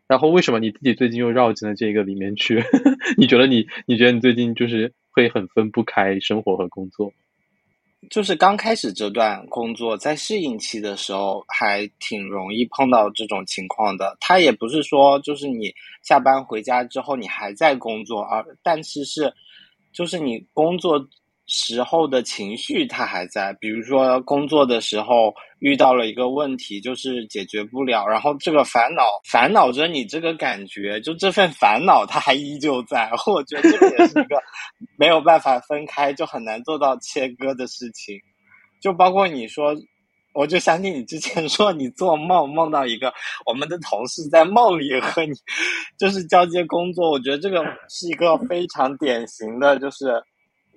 [0.07, 2.64] 然后为什么你自己最近又绕进了这个里面去？
[3.18, 7.12] 你觉得你你觉得你最近就是会很分不开生活和工作？
[8.11, 14.16] 就是刚开始这段工作在适应期的时候，还挺容易碰到这种情况的。
[14.20, 15.72] 他也不是说就是你
[16.03, 19.32] 下班回家之后你还在工作，而但是是
[19.92, 21.09] 就是你工作。
[21.51, 33.11] 时候的情绪它还在，比如说工作的时候遇到了一个问题，就是解决不了，然后这个烦恼烦恼着你这个感觉，就这份烦恼它还依旧在。
[33.26, 34.38] 我觉得这个也是一个
[34.99, 38.20] 没有办法分开，就很难做到切割的事情。
[38.78, 39.74] 就包括你说，
[40.34, 43.11] 我就想起你之前说你做梦梦到一个
[43.46, 45.32] 我们的同事在梦里和你
[45.99, 50.22] 就是交接工作，我觉得这个是一个非常典型的，就是。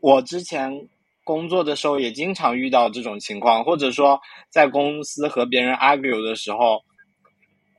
[0.02, 0.90] 我之前
[1.24, 6.82] 工作的时候也经常遇到这种情况，或者说在公司和别人 argue 的时候，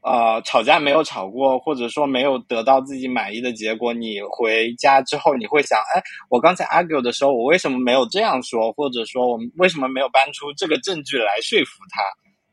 [0.04, 12.00] 呃，吵架没有吵过，或者说没有得到自己满意的结果，你回家之后你会想，哎，我刚才 argue 的时候，我为什么没有这样说，或者说我们为什么没有搬出这个证据来说服他？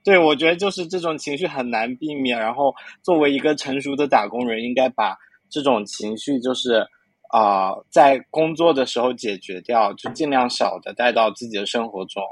[0.03, 5.15] 对我觉得就是这种情绪很难避免，然后作为一个成熟的打工人，应该把
[5.47, 6.87] 这种情绪就是。
[7.29, 12.23] 啊，在工作的时候解决掉，就尽量少的带到自己的生活中。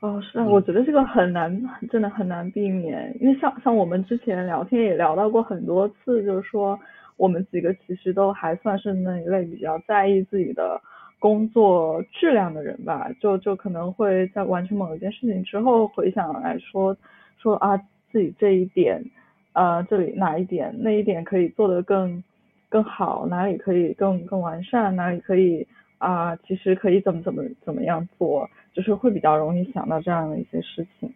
[0.00, 3.14] 哦，是啊，我觉得这个很难，真的很难避免。
[3.20, 6.78] 因为像像我们之前聊天也聊到过很多次，就是说
[7.18, 10.80] 我们几个其实都还算是那一类比较在意自己的
[11.18, 13.10] 工作质量的人吧。
[13.20, 16.96] 就就可能会在完成某一件事情之后，回想来说
[17.38, 17.76] 说啊，
[18.10, 19.04] 自己这一点，
[19.52, 22.22] 呃，这里哪一点，那一点可以做得更。
[22.68, 25.66] 更好，哪里可以更更完善，哪里可以
[25.98, 26.36] 啊？
[26.36, 31.12] 其实可以怎么怎么怎么样做，就是会比较容易想到这样的一些事情。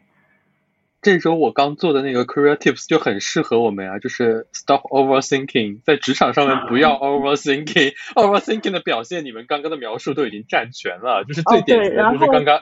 [1.02, 12.60] 这周我刚做的那个 career tips 就很适合我们啊，就是 stop overthinking，在职场上面不要 overthinking，overthinking 的表现你们刚刚的描述都已经占全了，就是最典型的就是刚刚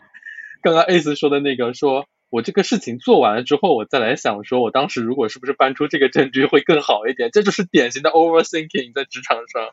[0.62, 2.06] 刚刚 Ace 说的那个说。
[2.30, 7.30] 我这个事情做完了之后，我再来想，说我当时如果是不是搬出这个证据会更好一点？
[7.32, 9.70] 这就是典型的 overthinking 在职场上。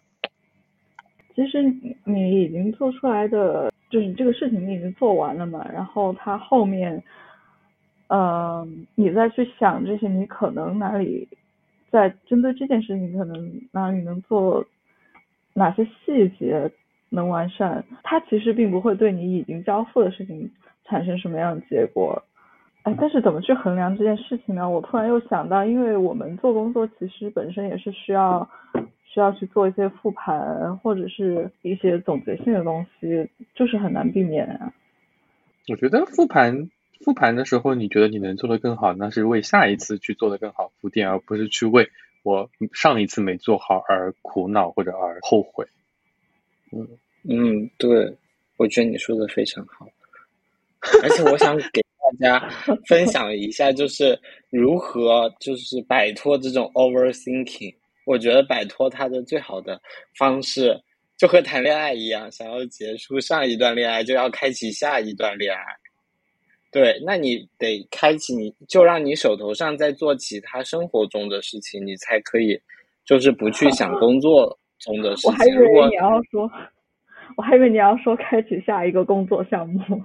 [1.35, 1.61] 其实
[2.05, 7.03] 你已经做出来的，就是这个事情你已经做完了嘛，然后他后面，
[8.07, 11.27] 嗯，你再去想这些，你可能哪里
[11.91, 14.65] 在针对这件事情，可能哪里能做
[15.53, 16.71] 哪些细节
[17.09, 20.49] 能完善，它其实并不会对你已经交付的事情
[20.85, 22.23] 产生什么样的结果。
[22.85, 24.69] 哎，但是怎么去衡量这件事情呢？
[24.69, 28.47] 我突然又想到，因为我们做工作其实本身也是需要
[29.03, 34.71] 需要去做一些复盘，或者是一些总结性的东西，就是很难避免啊。
[35.67, 36.69] 我觉得复盘
[37.03, 41.89] 复盘的时候，你觉得你能做得更好，那是为下一次去做的更好铺垫，而不是去为
[42.21, 45.65] 我上一次没做好而苦恼或者而后悔。
[46.71, 46.87] 嗯
[47.27, 48.15] 嗯，对，
[48.57, 49.87] 我觉得你说的非常好，
[51.01, 51.83] 而且我想给。
[52.19, 52.49] 大家
[52.85, 57.73] 分享一下，就是如何就是摆脱这种 overthinking。
[58.05, 59.81] 我觉得摆脱它的最好的
[60.17, 60.79] 方式，
[61.17, 65.63] 就和谈恋爱一样，想要结束上一段恋爱，就要开启下一段恋爱。
[66.71, 72.59] 对，那你得开启，你就让你手头上在做其他生活中的事情，你才可以，
[73.05, 75.31] 就是不去想工作中的事情。
[75.31, 76.51] 我还以为你要说，
[77.37, 80.03] 我还以为你要说开启下一个工作项目。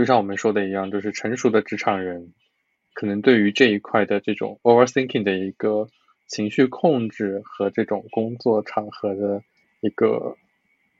[0.00, 2.32] 就像我们说的一样，就是成熟的职场人，
[2.94, 5.88] 可能对于这一块的这种 overthinking 的一个
[6.26, 9.42] 情绪控制和这种工作场合的
[9.82, 10.38] 一个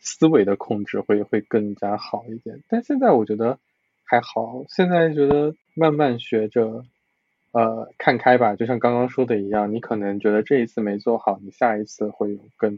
[0.01, 2.63] 思维的控制会会更加好一点。
[2.69, 3.59] 但现在我觉得
[4.05, 6.85] 还好，现在觉得慢慢学着
[7.53, 8.55] 呃看开吧。
[8.55, 12.75] 就像刚刚说的一样，你可能觉得这一次没做好，你下一次会有更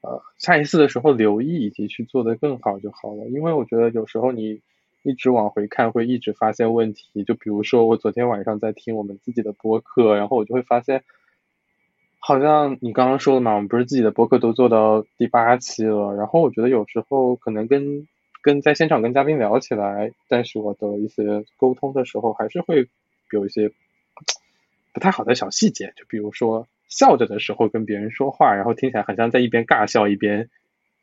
[0.00, 3.28] 呃下一次的时候留意以及去做的更好就好了。
[3.28, 4.62] 因为我觉得有时候你。
[5.02, 7.24] 一直往回看，会一直发现问题。
[7.24, 11.02] 就比如说，我昨天晚上在听我们自己的播客，然后我就会发现，
[12.18, 16.14] 好像你刚刚说的嘛，我们不是自己的播客都做到第八期了。
[16.14, 18.06] 然后我觉得有时候可能跟
[18.42, 22.88] 跟在现场跟嘉宾聊起来，但是我的一些沟通的时候，还是会
[23.30, 23.70] 有一些
[24.92, 25.92] 不太好的小细节。
[25.96, 30.48] 就比如说笑着的时候跟别人说话，然后听起来好像在一边尬笑一边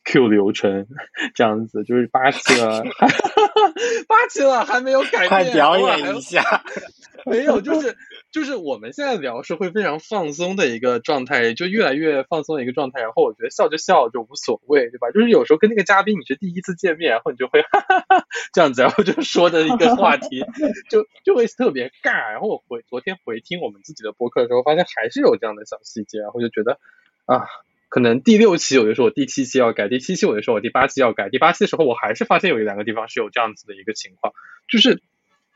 [0.05, 0.87] Q 流程
[1.35, 2.83] 这样子，就是八期了
[4.07, 6.43] 八期了还没有改变，快表演一下。
[7.25, 7.97] 没有，就是
[8.31, 13.01] 就是我们现在聊是会非常放松的一个状态，就越来越放松的一个状态。
[13.01, 15.11] 然后我觉得笑就笑就无所谓，对吧？
[15.11, 20.45] 就是有时候跟那个嘉宾你是第一次见面，然后你就会哈哈哈这样子，然后就说的一个话题，
[20.89, 22.31] 就就会特别尬。
[22.31, 26.79] 然后我回昨天回听我们自己的播客的时候，发现还是有这样的小细节，然后就觉得
[27.25, 27.45] 啊，
[27.89, 34.33] 可能第六期有的时候我第七期要改，第七期有的时候我第八期要改，第八期的时候我还是发现有一两个地方是有这样子的一个情况，
[34.69, 35.01] 就是。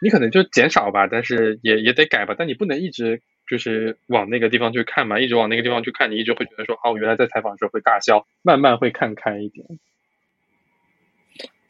[0.01, 2.36] 你可能就减少吧，但是也也得改吧。
[2.38, 9.65] 但你不能一直就是往那个地方去看嘛，一直往那个地方去看，你一直会觉得说，哦，原来在采访的时候会尬笑，慢慢会看开一点。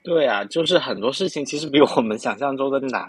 [0.03, 3.07] 对啊，就是很多事情其实比我们想象中的难。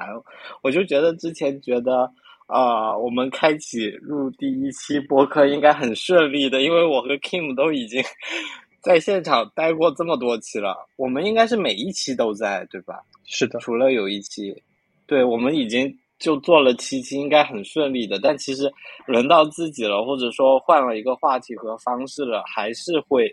[0.62, 2.12] 我就觉得之前觉得，
[2.46, 8.02] 啊，我们开启录第一期播客应该很顺利的，因为我和 Kim 都已经
[8.82, 13.00] 在现场待过这么多期了，我们应该是每一期都在，对吧？
[13.24, 14.62] 是的，除了有一期。
[15.06, 18.18] 对我们已经就做了七期，应该很顺利的。
[18.18, 18.72] 但其实
[19.06, 23.30] 轮到自己了，或者说换了一个话题和方式了，还是会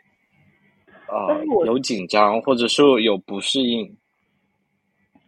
[1.07, 3.97] 呃有紧张，或者是有不适应。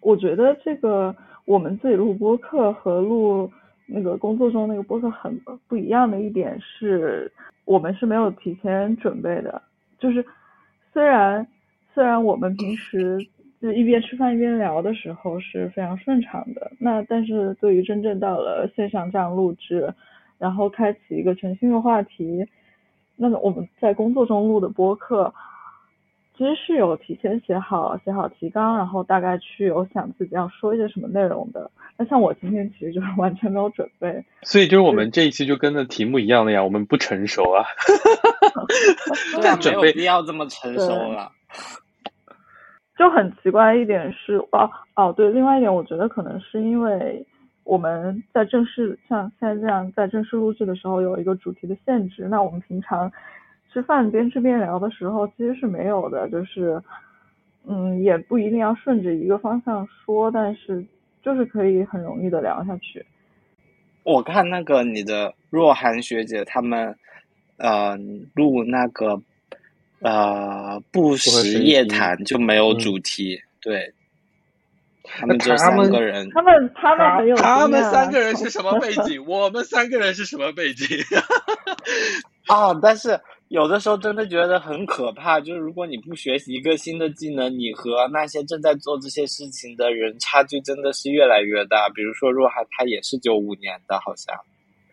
[0.02, 1.16] 我觉得这个
[1.46, 3.50] 我们自己录播客和录
[3.94, 7.32] 那个工作中那个播客很不一样的一点是，
[7.66, 9.62] 我们是没有提前准备的。
[10.00, 10.26] 就是
[10.92, 11.48] 虽然
[11.94, 13.18] 虽然我们平时。
[13.64, 16.70] 就一边吃饭一边聊的时候是非常顺畅的。
[16.80, 19.94] 那但是对于真正到了线上这样录制，
[20.38, 22.46] 然后开启一个全新的话题，
[23.16, 25.34] 那我们在工作中录的播客，
[26.36, 31.70] 其实是有提前写好写好提纲，然后大概去有想自己要说一些什么内容的。
[31.96, 34.26] 那像我今天其实就是完全没有准备。
[34.42, 37.64] 所以就是我们这一期就跟那题目一样的呀，我们不成熟啊。
[39.64, 41.32] 没有必要这么成熟了。
[42.98, 47.26] 就很奇怪一点是哦哦对，另外一点我觉得可能是因为
[47.64, 53.12] 我们在正式像现在这样在正式录制的时候有一个主题的限制，那我们平常
[53.74, 56.82] 吃饭边吃边聊的时候其实是没有的，就是
[57.68, 60.86] 嗯也不一定要顺着一个方向说，但是
[61.24, 63.06] 就是可以很容易的聊下去。
[64.04, 66.96] 我看那个你的若涵学姐他们
[67.58, 67.98] 呃
[68.36, 69.22] 录那个。
[70.06, 73.94] 呃，不食夜谈就没有主题，对，
[75.02, 79.24] 他们就三个人，他们他们很有，他们三个人是什么背景？
[79.26, 80.86] 我们三个人是什么背景？
[82.48, 82.74] 啊！
[82.82, 91.90] 但是有的时候真的觉得很可怕，就是如果你不学习一个新的技能，你和那些正在做这些事情的人差距真的是越来越大。
[91.90, 94.36] 比如说若涵，他也是九五年的，好像。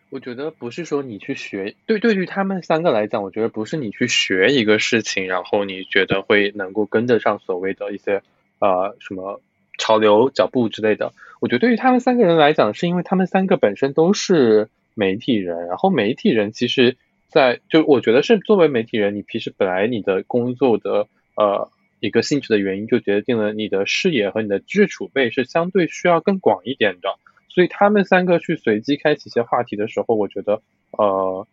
[0.09, 8.21] 我觉得不是说你去学，对，对于他们三个来讲，我觉得不是你去学一个事情，然后你觉得会能够跟得上所谓的一些
[8.59, 9.41] 呃什么
[9.77, 11.13] 潮流脚步之类的。
[11.39, 16.97] 我觉得对于他们三个人来讲，是因为他们三个本身都是媒体人，然后媒体人其实，
[17.31, 27.15] 在就我觉得是作为媒体人，你平时本来你的工作的呃一个性质的原因，就决定了你的视野和你的知识储备是相对需要更广一点的。
[27.47, 30.61] 所以他们三个去随机开启一些话题的时候，我觉得
[30.91, 31.45] 呃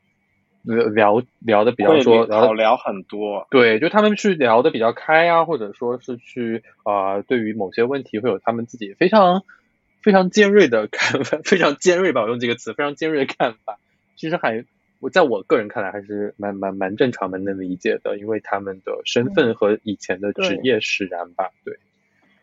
[0.94, 3.46] 聊聊的比较说好聊很多。
[3.50, 9.42] 对，就他们去聊的比较开啊，或者说是去啊，对于某些问题会有他们自己非常
[10.02, 13.78] 非常尖锐的看法，非常尖锐吧，我用这个词，非常尖锐的看法。
[14.16, 14.64] 其实还
[15.00, 21.50] 我在我个人看来还是蛮蛮蛮正常、蛮能理解的，因为他们的身份和以前的职业使然吧。
[21.64, 21.78] 对，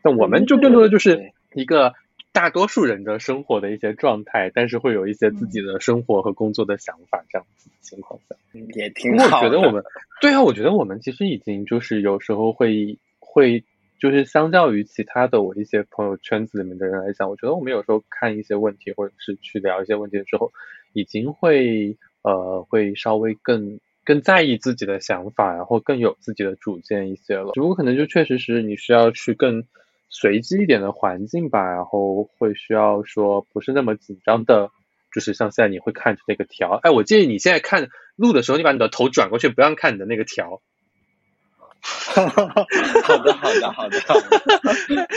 [0.03, 1.93] 那我们就更多的就是一个。
[2.31, 8.35] 大多数人的生活的一些状态，但是会有一些自己的生活和工作的想法，这样子的情况下，
[8.75, 9.37] 也挺好。
[9.37, 9.81] 我觉得我们，
[10.19, 13.63] 对啊，我觉得我们其实已经就是有时候会会
[14.01, 20.51] 就是相较于其他的我一些朋友圈子里面的人来讲，我觉得我们有时候看一些问题或者是去聊一些问题的时候，
[20.91, 27.51] 已经会呃会稍微更更在意自己的想法，然后更有自己的主见一些了。
[27.53, 29.63] 只不过可能就确实是你需要去更。
[30.07, 34.69] 随机一点的环境吧，然后会需要说不是那么紧张的，
[35.11, 40.61] 就是像现在你会看着那个条，哎，我建议你现在看录的时候，你把你的头转过去，不要看你的那个条。
[41.81, 43.99] 好的，好的，好的，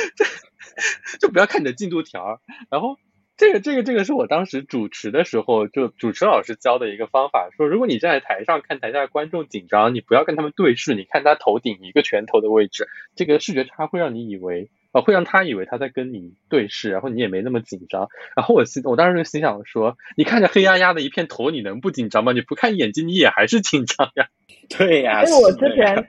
[1.21, 2.41] 就不要看你的进度条。
[2.69, 2.99] 然后
[3.39, 12.87] 这个，这个，这个是我当时主持的时候，就主持老师教的一个方法，说如果你站在台上看台下的观众紧张，你不要跟他们对视，你看他头顶一个拳头的位置，
[13.17, 14.69] 这个视觉差会让你以为。
[14.91, 18.09] 啊，会让他以为他在跟你对视，然后你也没那么紧张。
[18.35, 22.33] 然后我心，我当时就心想说，你看着黑压压的一片头，你能不紧张吗？
[22.33, 24.29] 你不看眼睛，你也还是紧张呀。
[24.79, 26.09] 对呀，我之前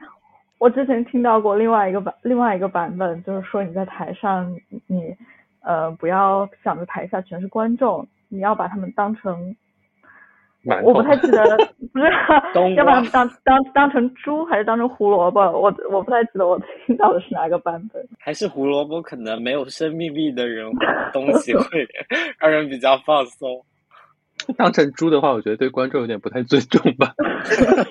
[0.59, 4.57] 我之前听到过另外一个版另外一个版本，就是说你在台上，
[4.87, 5.13] 你
[5.61, 9.55] 呃不要想着台下全是观众，你要把他们当成。
[10.83, 11.41] 我不太记得，
[11.93, 12.05] 不是
[12.75, 15.39] 要把他们当当当成猪还是当成胡萝卜？
[15.39, 18.05] 我我不太记得我听到的是哪个版本。
[18.19, 20.69] 还是胡萝卜可能没有生命力的人
[21.13, 21.87] 东西会
[22.37, 23.63] 让人比较放松。
[24.57, 27.13] 当成猪的话，我觉得对观众有点不太尊重吧。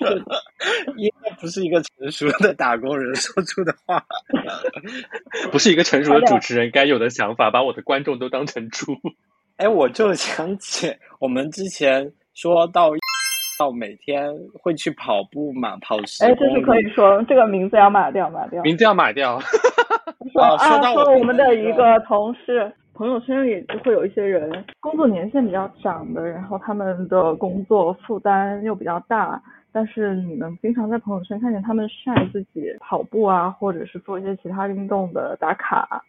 [0.97, 4.05] 应该不是一个成熟的打工人说出的话，
[5.53, 8.97] 不是一个成熟的主持人该有的想法，把我的观众都当成猪。
[9.57, 12.13] 哎，我就想起我们之前。
[12.35, 12.91] 说到
[13.59, 14.33] 到每天
[14.63, 18.63] 会去跑步嘛，跑十哎，这是可以说这个名字要码掉，码掉。
[18.63, 19.41] 名字要码掉。
[20.33, 29.41] 说啊，说我们的一个同事朋友圈里就会有一些人，工作年限比较长的，然后他们的工作负担又比较大，
[29.71, 36.03] 但是你们经常在朋友圈看见他们晒自己跑步啊，或者是做一些其他运动的打卡。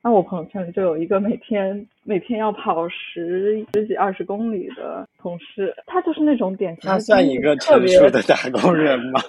[0.00, 9.20] 那我朋友圈里就有一个每天 每天要跑十十几二十公里的同事，他就是那种典型他算一个成熟的打工人吗？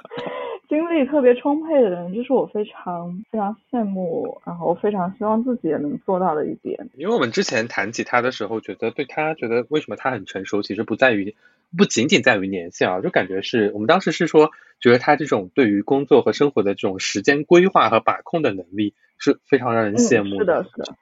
[0.70, 6.89] 精力特别充沛的人，这是我非常非常羡慕，然后非常希望自己也能做到的一点。
[6.95, 11.36] 因为我们之前谈起他的时候，觉得对他觉得为什么他很成熟，其实不在于
[11.78, 18.93] 不仅仅在于年限啊，就感觉是我们当时是说，觉得他这种对于工作和生活的这种时间规划和把控的能力。
[19.20, 20.97] 是非常让人羡慕的，是的，是的，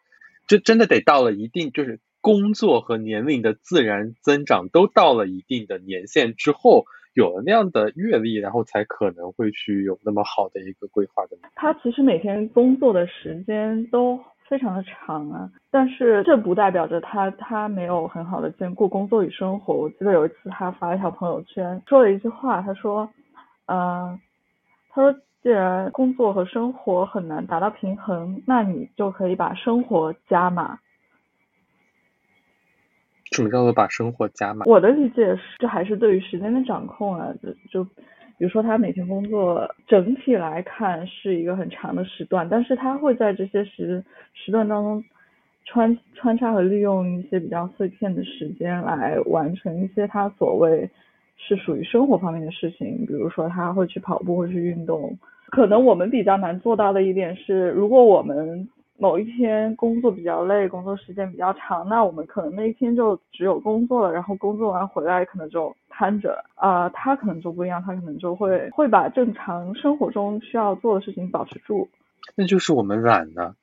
[0.48, 11.38] 就真的得到了一定，就是工作和年龄的自然增长都到了一定的年限之后，有了那样的阅历，然后才可能会去有那么好的一个规划的。
[11.56, 19.74] 他其实每天工作的时间都非常的长啊，但是这不代表着他他没有很好的兼顾工作与生活。
[19.74, 23.10] 我记得有一次他发一条朋友圈，说了一句话，他说，
[23.68, 24.20] 嗯，
[24.90, 25.20] 他说。
[25.44, 30.78] 既然工作和生活很难达到平衡，那你就可以把生活加码。
[33.32, 34.68] 什么叫做把生活加满？
[34.68, 37.34] 我的理解是，这还是对于时间的掌控啊。
[37.42, 37.84] 就就
[38.38, 44.04] 比如说，他每天工作整体来看是一个很长的时段，但是他会在这些时
[44.34, 45.04] 时段当中
[45.64, 50.90] 穿穿插和利用一些比较碎片的时间来完成一些他所谓
[51.38, 55.18] 是属于生活方面的事情，比如说他会去跑步，会去运动。
[55.52, 58.68] 可能我们比较难做到的一点是，如果我们
[59.02, 66.46] 某一天工作比较累，工作时间比较长，那我们可能那一天就只有工作了，然后工作完回来可能就瘫着。
[66.54, 71.90] 啊，他可能就不一样，他可能就会会把正常生活中需要做的事情保持住。
[72.36, 73.56] 那就是我们懒呢。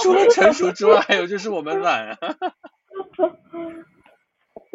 [0.00, 2.16] 除 了成熟之外，还有就是我们懒啊。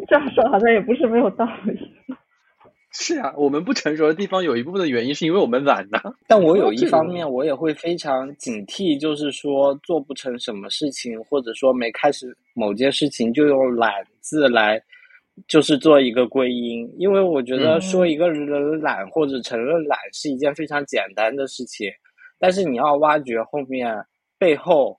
[0.06, 1.90] 这样说好像也不是没有道理。
[2.96, 6.00] 是啊，我们不成熟的地方有一部分的原因是因为我们懒呐。
[6.28, 13.92] 但我有一方面，我也会非常警惕，就是说做不成什么事情，或者说没开始某件事情，就用“懒”
[14.22, 14.80] 字来，
[15.48, 16.88] 就是做一个归因。
[16.96, 21.90] 因为我觉得说一个人懒或者承认懒是一件非常简单的事情，
[22.38, 23.92] 但是你要挖掘后面
[24.38, 24.96] 背后，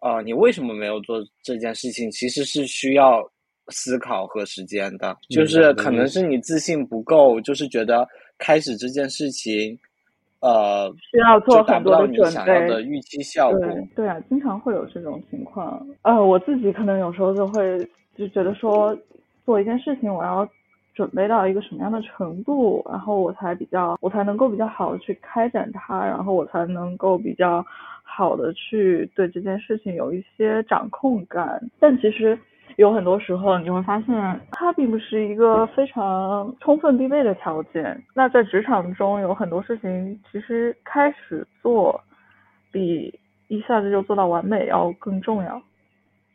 [0.00, 3.26] 呃，你为什么没有做这件事情，其实是需要。
[3.68, 8.06] 思考和时间的，就是可能是你自信不够，就是觉得
[8.38, 9.78] 开始这件事情，
[10.40, 13.60] 呃，需要做很多的准备的预期效果。
[13.60, 15.86] 对对啊，经常会有这种情况。
[16.02, 17.78] 呃，我自己可能有时候就会
[18.16, 18.96] 就觉得说，
[19.46, 20.46] 做一件事情，我要
[20.94, 27.64] 准备到一个什么样的程度，然后我才比较，我才能够比较好的去开展它，然后我才能够比较
[28.02, 31.70] 好的去对这件事情有一些掌控感。
[31.78, 32.36] 但其实。
[32.76, 38.02] 有很多时候，你会发现它并不是一个非常充分必备的条件。
[38.14, 42.00] 那在职场中，有很多事情其实开始做，
[42.70, 43.18] 比
[43.48, 45.62] 一下子就做到完美要更重要。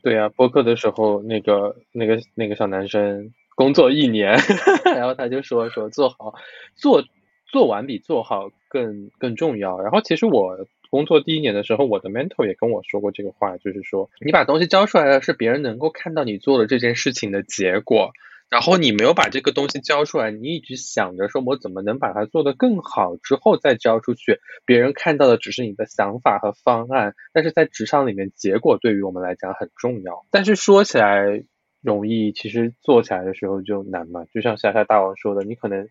[0.04, 4.38] 对呀，播客的时候，那个那个那个小男生工作一年，
[4.96, 6.36] 然后他就说说做好
[6.76, 7.04] 做
[7.46, 9.80] 做完比做好更更重要。
[9.80, 10.66] 然后其实我。
[10.90, 18.12] 工作第一年的时候，我的 mentor 也跟我说过这个话，就是说，你把东西交出来了，是别人能够看到你做的这件事情的结果，
[18.50, 30.26] 然后你没有把这个东西交出来，你一直想着说我怎么能把它做得更好，之后再交出去，别人看到的只是你的想法和方案，但是在职场里面，结果对于我们来讲很重要。
[30.32, 31.44] 但是说起来
[31.82, 34.26] 容易，其实做起来的时候就难嘛。
[34.34, 35.90] 就像夏夏大王说的，你可能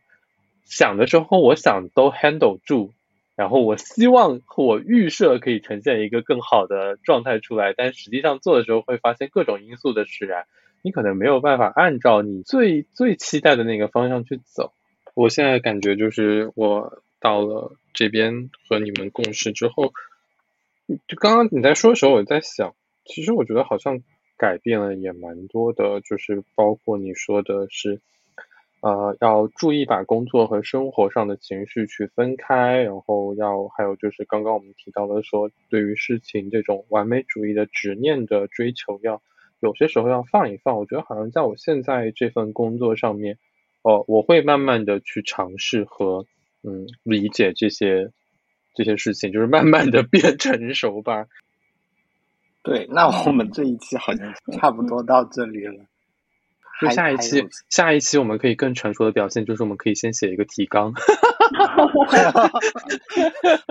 [0.65, 2.93] 想的时候，我想都 handle 住。
[3.37, 10.47] 然后我希望我预设可以呈现一个更好的状态出来，但实际上做的时候会发现各种因素的使然，
[10.81, 14.73] 你可能没有办法按照你最最期待的那个方向去走。
[15.15, 19.93] 我现在感觉就是我到了这边和你们共事之后，
[21.07, 22.75] 就刚刚你在说的时候，我在想，
[23.05, 24.03] 其实我觉得好像
[24.39, 28.01] 改变了也蛮多的，就是包括你说的是。
[28.87, 39.21] 呃，要注意把工作和生活上的情绪去分开，然后要还有就是刚刚我们提到的说，对于事情这种完美主义的执念的追求，要
[39.59, 40.79] 有些时候要放一放。
[40.79, 43.39] 我觉得好像在我现在这份工作上面，
[43.83, 46.25] 哦，我会慢慢的去尝试和
[46.63, 48.13] 嗯理解这些
[48.77, 51.27] 这些事情，就是慢慢的 变成熟吧。
[52.63, 55.87] 对，那我们这一期好像差不多到这里了。
[56.81, 60.93] 就下一期，下一期我们可以更成熟的表现，就是我们可以先写一个提纲。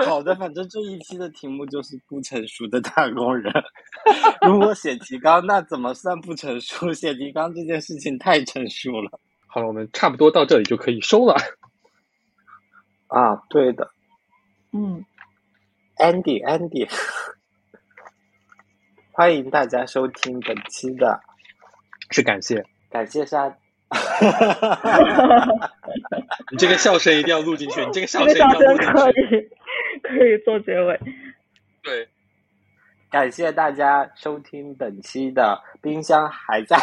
[0.06, 3.54] 好的，反正这一期的题目就是不成熟的打工人。
[4.48, 6.92] 如果写提纲，那怎么算不成熟？
[6.94, 9.20] 写提纲这件事情太成熟了。
[9.48, 11.36] 好了，我们差不多到这里就可以收了。
[13.08, 13.92] 啊，对的。
[14.72, 15.06] 嗯
[15.98, 16.90] ，Andy，Andy，
[19.12, 21.22] 欢迎大家收听本期的，
[22.10, 22.66] 是感谢。
[22.90, 23.58] 感谢沙，
[26.52, 28.36] 你这个笑声一定要录进去， 你这个笑声
[28.78, 29.14] 可以
[30.02, 31.00] 可以做结尾。
[31.84, 32.08] 对，
[33.12, 36.78] 感谢大家收听本期的冰箱还在，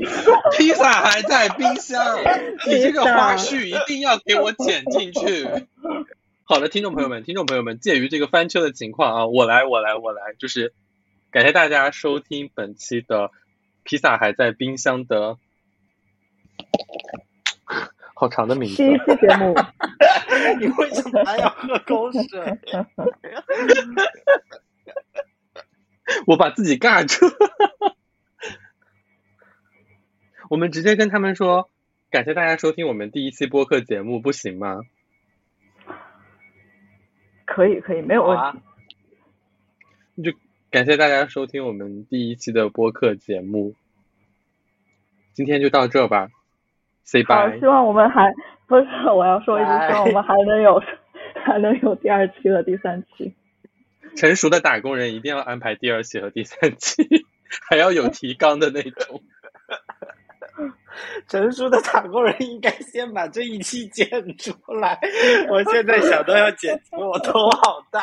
[0.56, 2.18] 披萨还在冰箱，
[2.66, 5.48] 你这个花絮一定要给我剪进去。
[6.44, 10.72] 好的，听众朋友们，听众朋友们，鉴于这个翻车的情况啊，我来，我来，我来，就是
[11.32, 13.30] 感谢大家收听本期的
[13.82, 15.38] 披萨还在冰箱的。
[18.14, 18.76] 好长的名字。
[18.76, 19.52] 第一期节目，
[20.60, 22.22] 你为什么还要喝口水？
[26.26, 27.26] 我把自己尬住。
[30.48, 31.68] 我们直接跟他们说，
[32.10, 34.82] 感谢大家收听我们第一期播客节目，不行吗？
[37.44, 38.60] 可以，可以，没有问题。
[40.22, 40.32] 就
[40.70, 43.74] 感谢大家收听我们第一期的播客节目，
[45.32, 46.28] 今天就到这吧。
[47.26, 48.32] 好，希望我们还
[48.66, 50.82] 不是我要说一句，希望我们还能有
[51.44, 53.34] 还能有第二期和第三期。
[54.16, 57.06] 成熟的打工人一定要安排第二期和第三期，
[57.68, 59.22] 还要有提纲的那种。
[61.28, 64.98] 成熟的打工人应该先把这一期剪出来。
[65.50, 68.00] 我现在想到要剪，我头好大。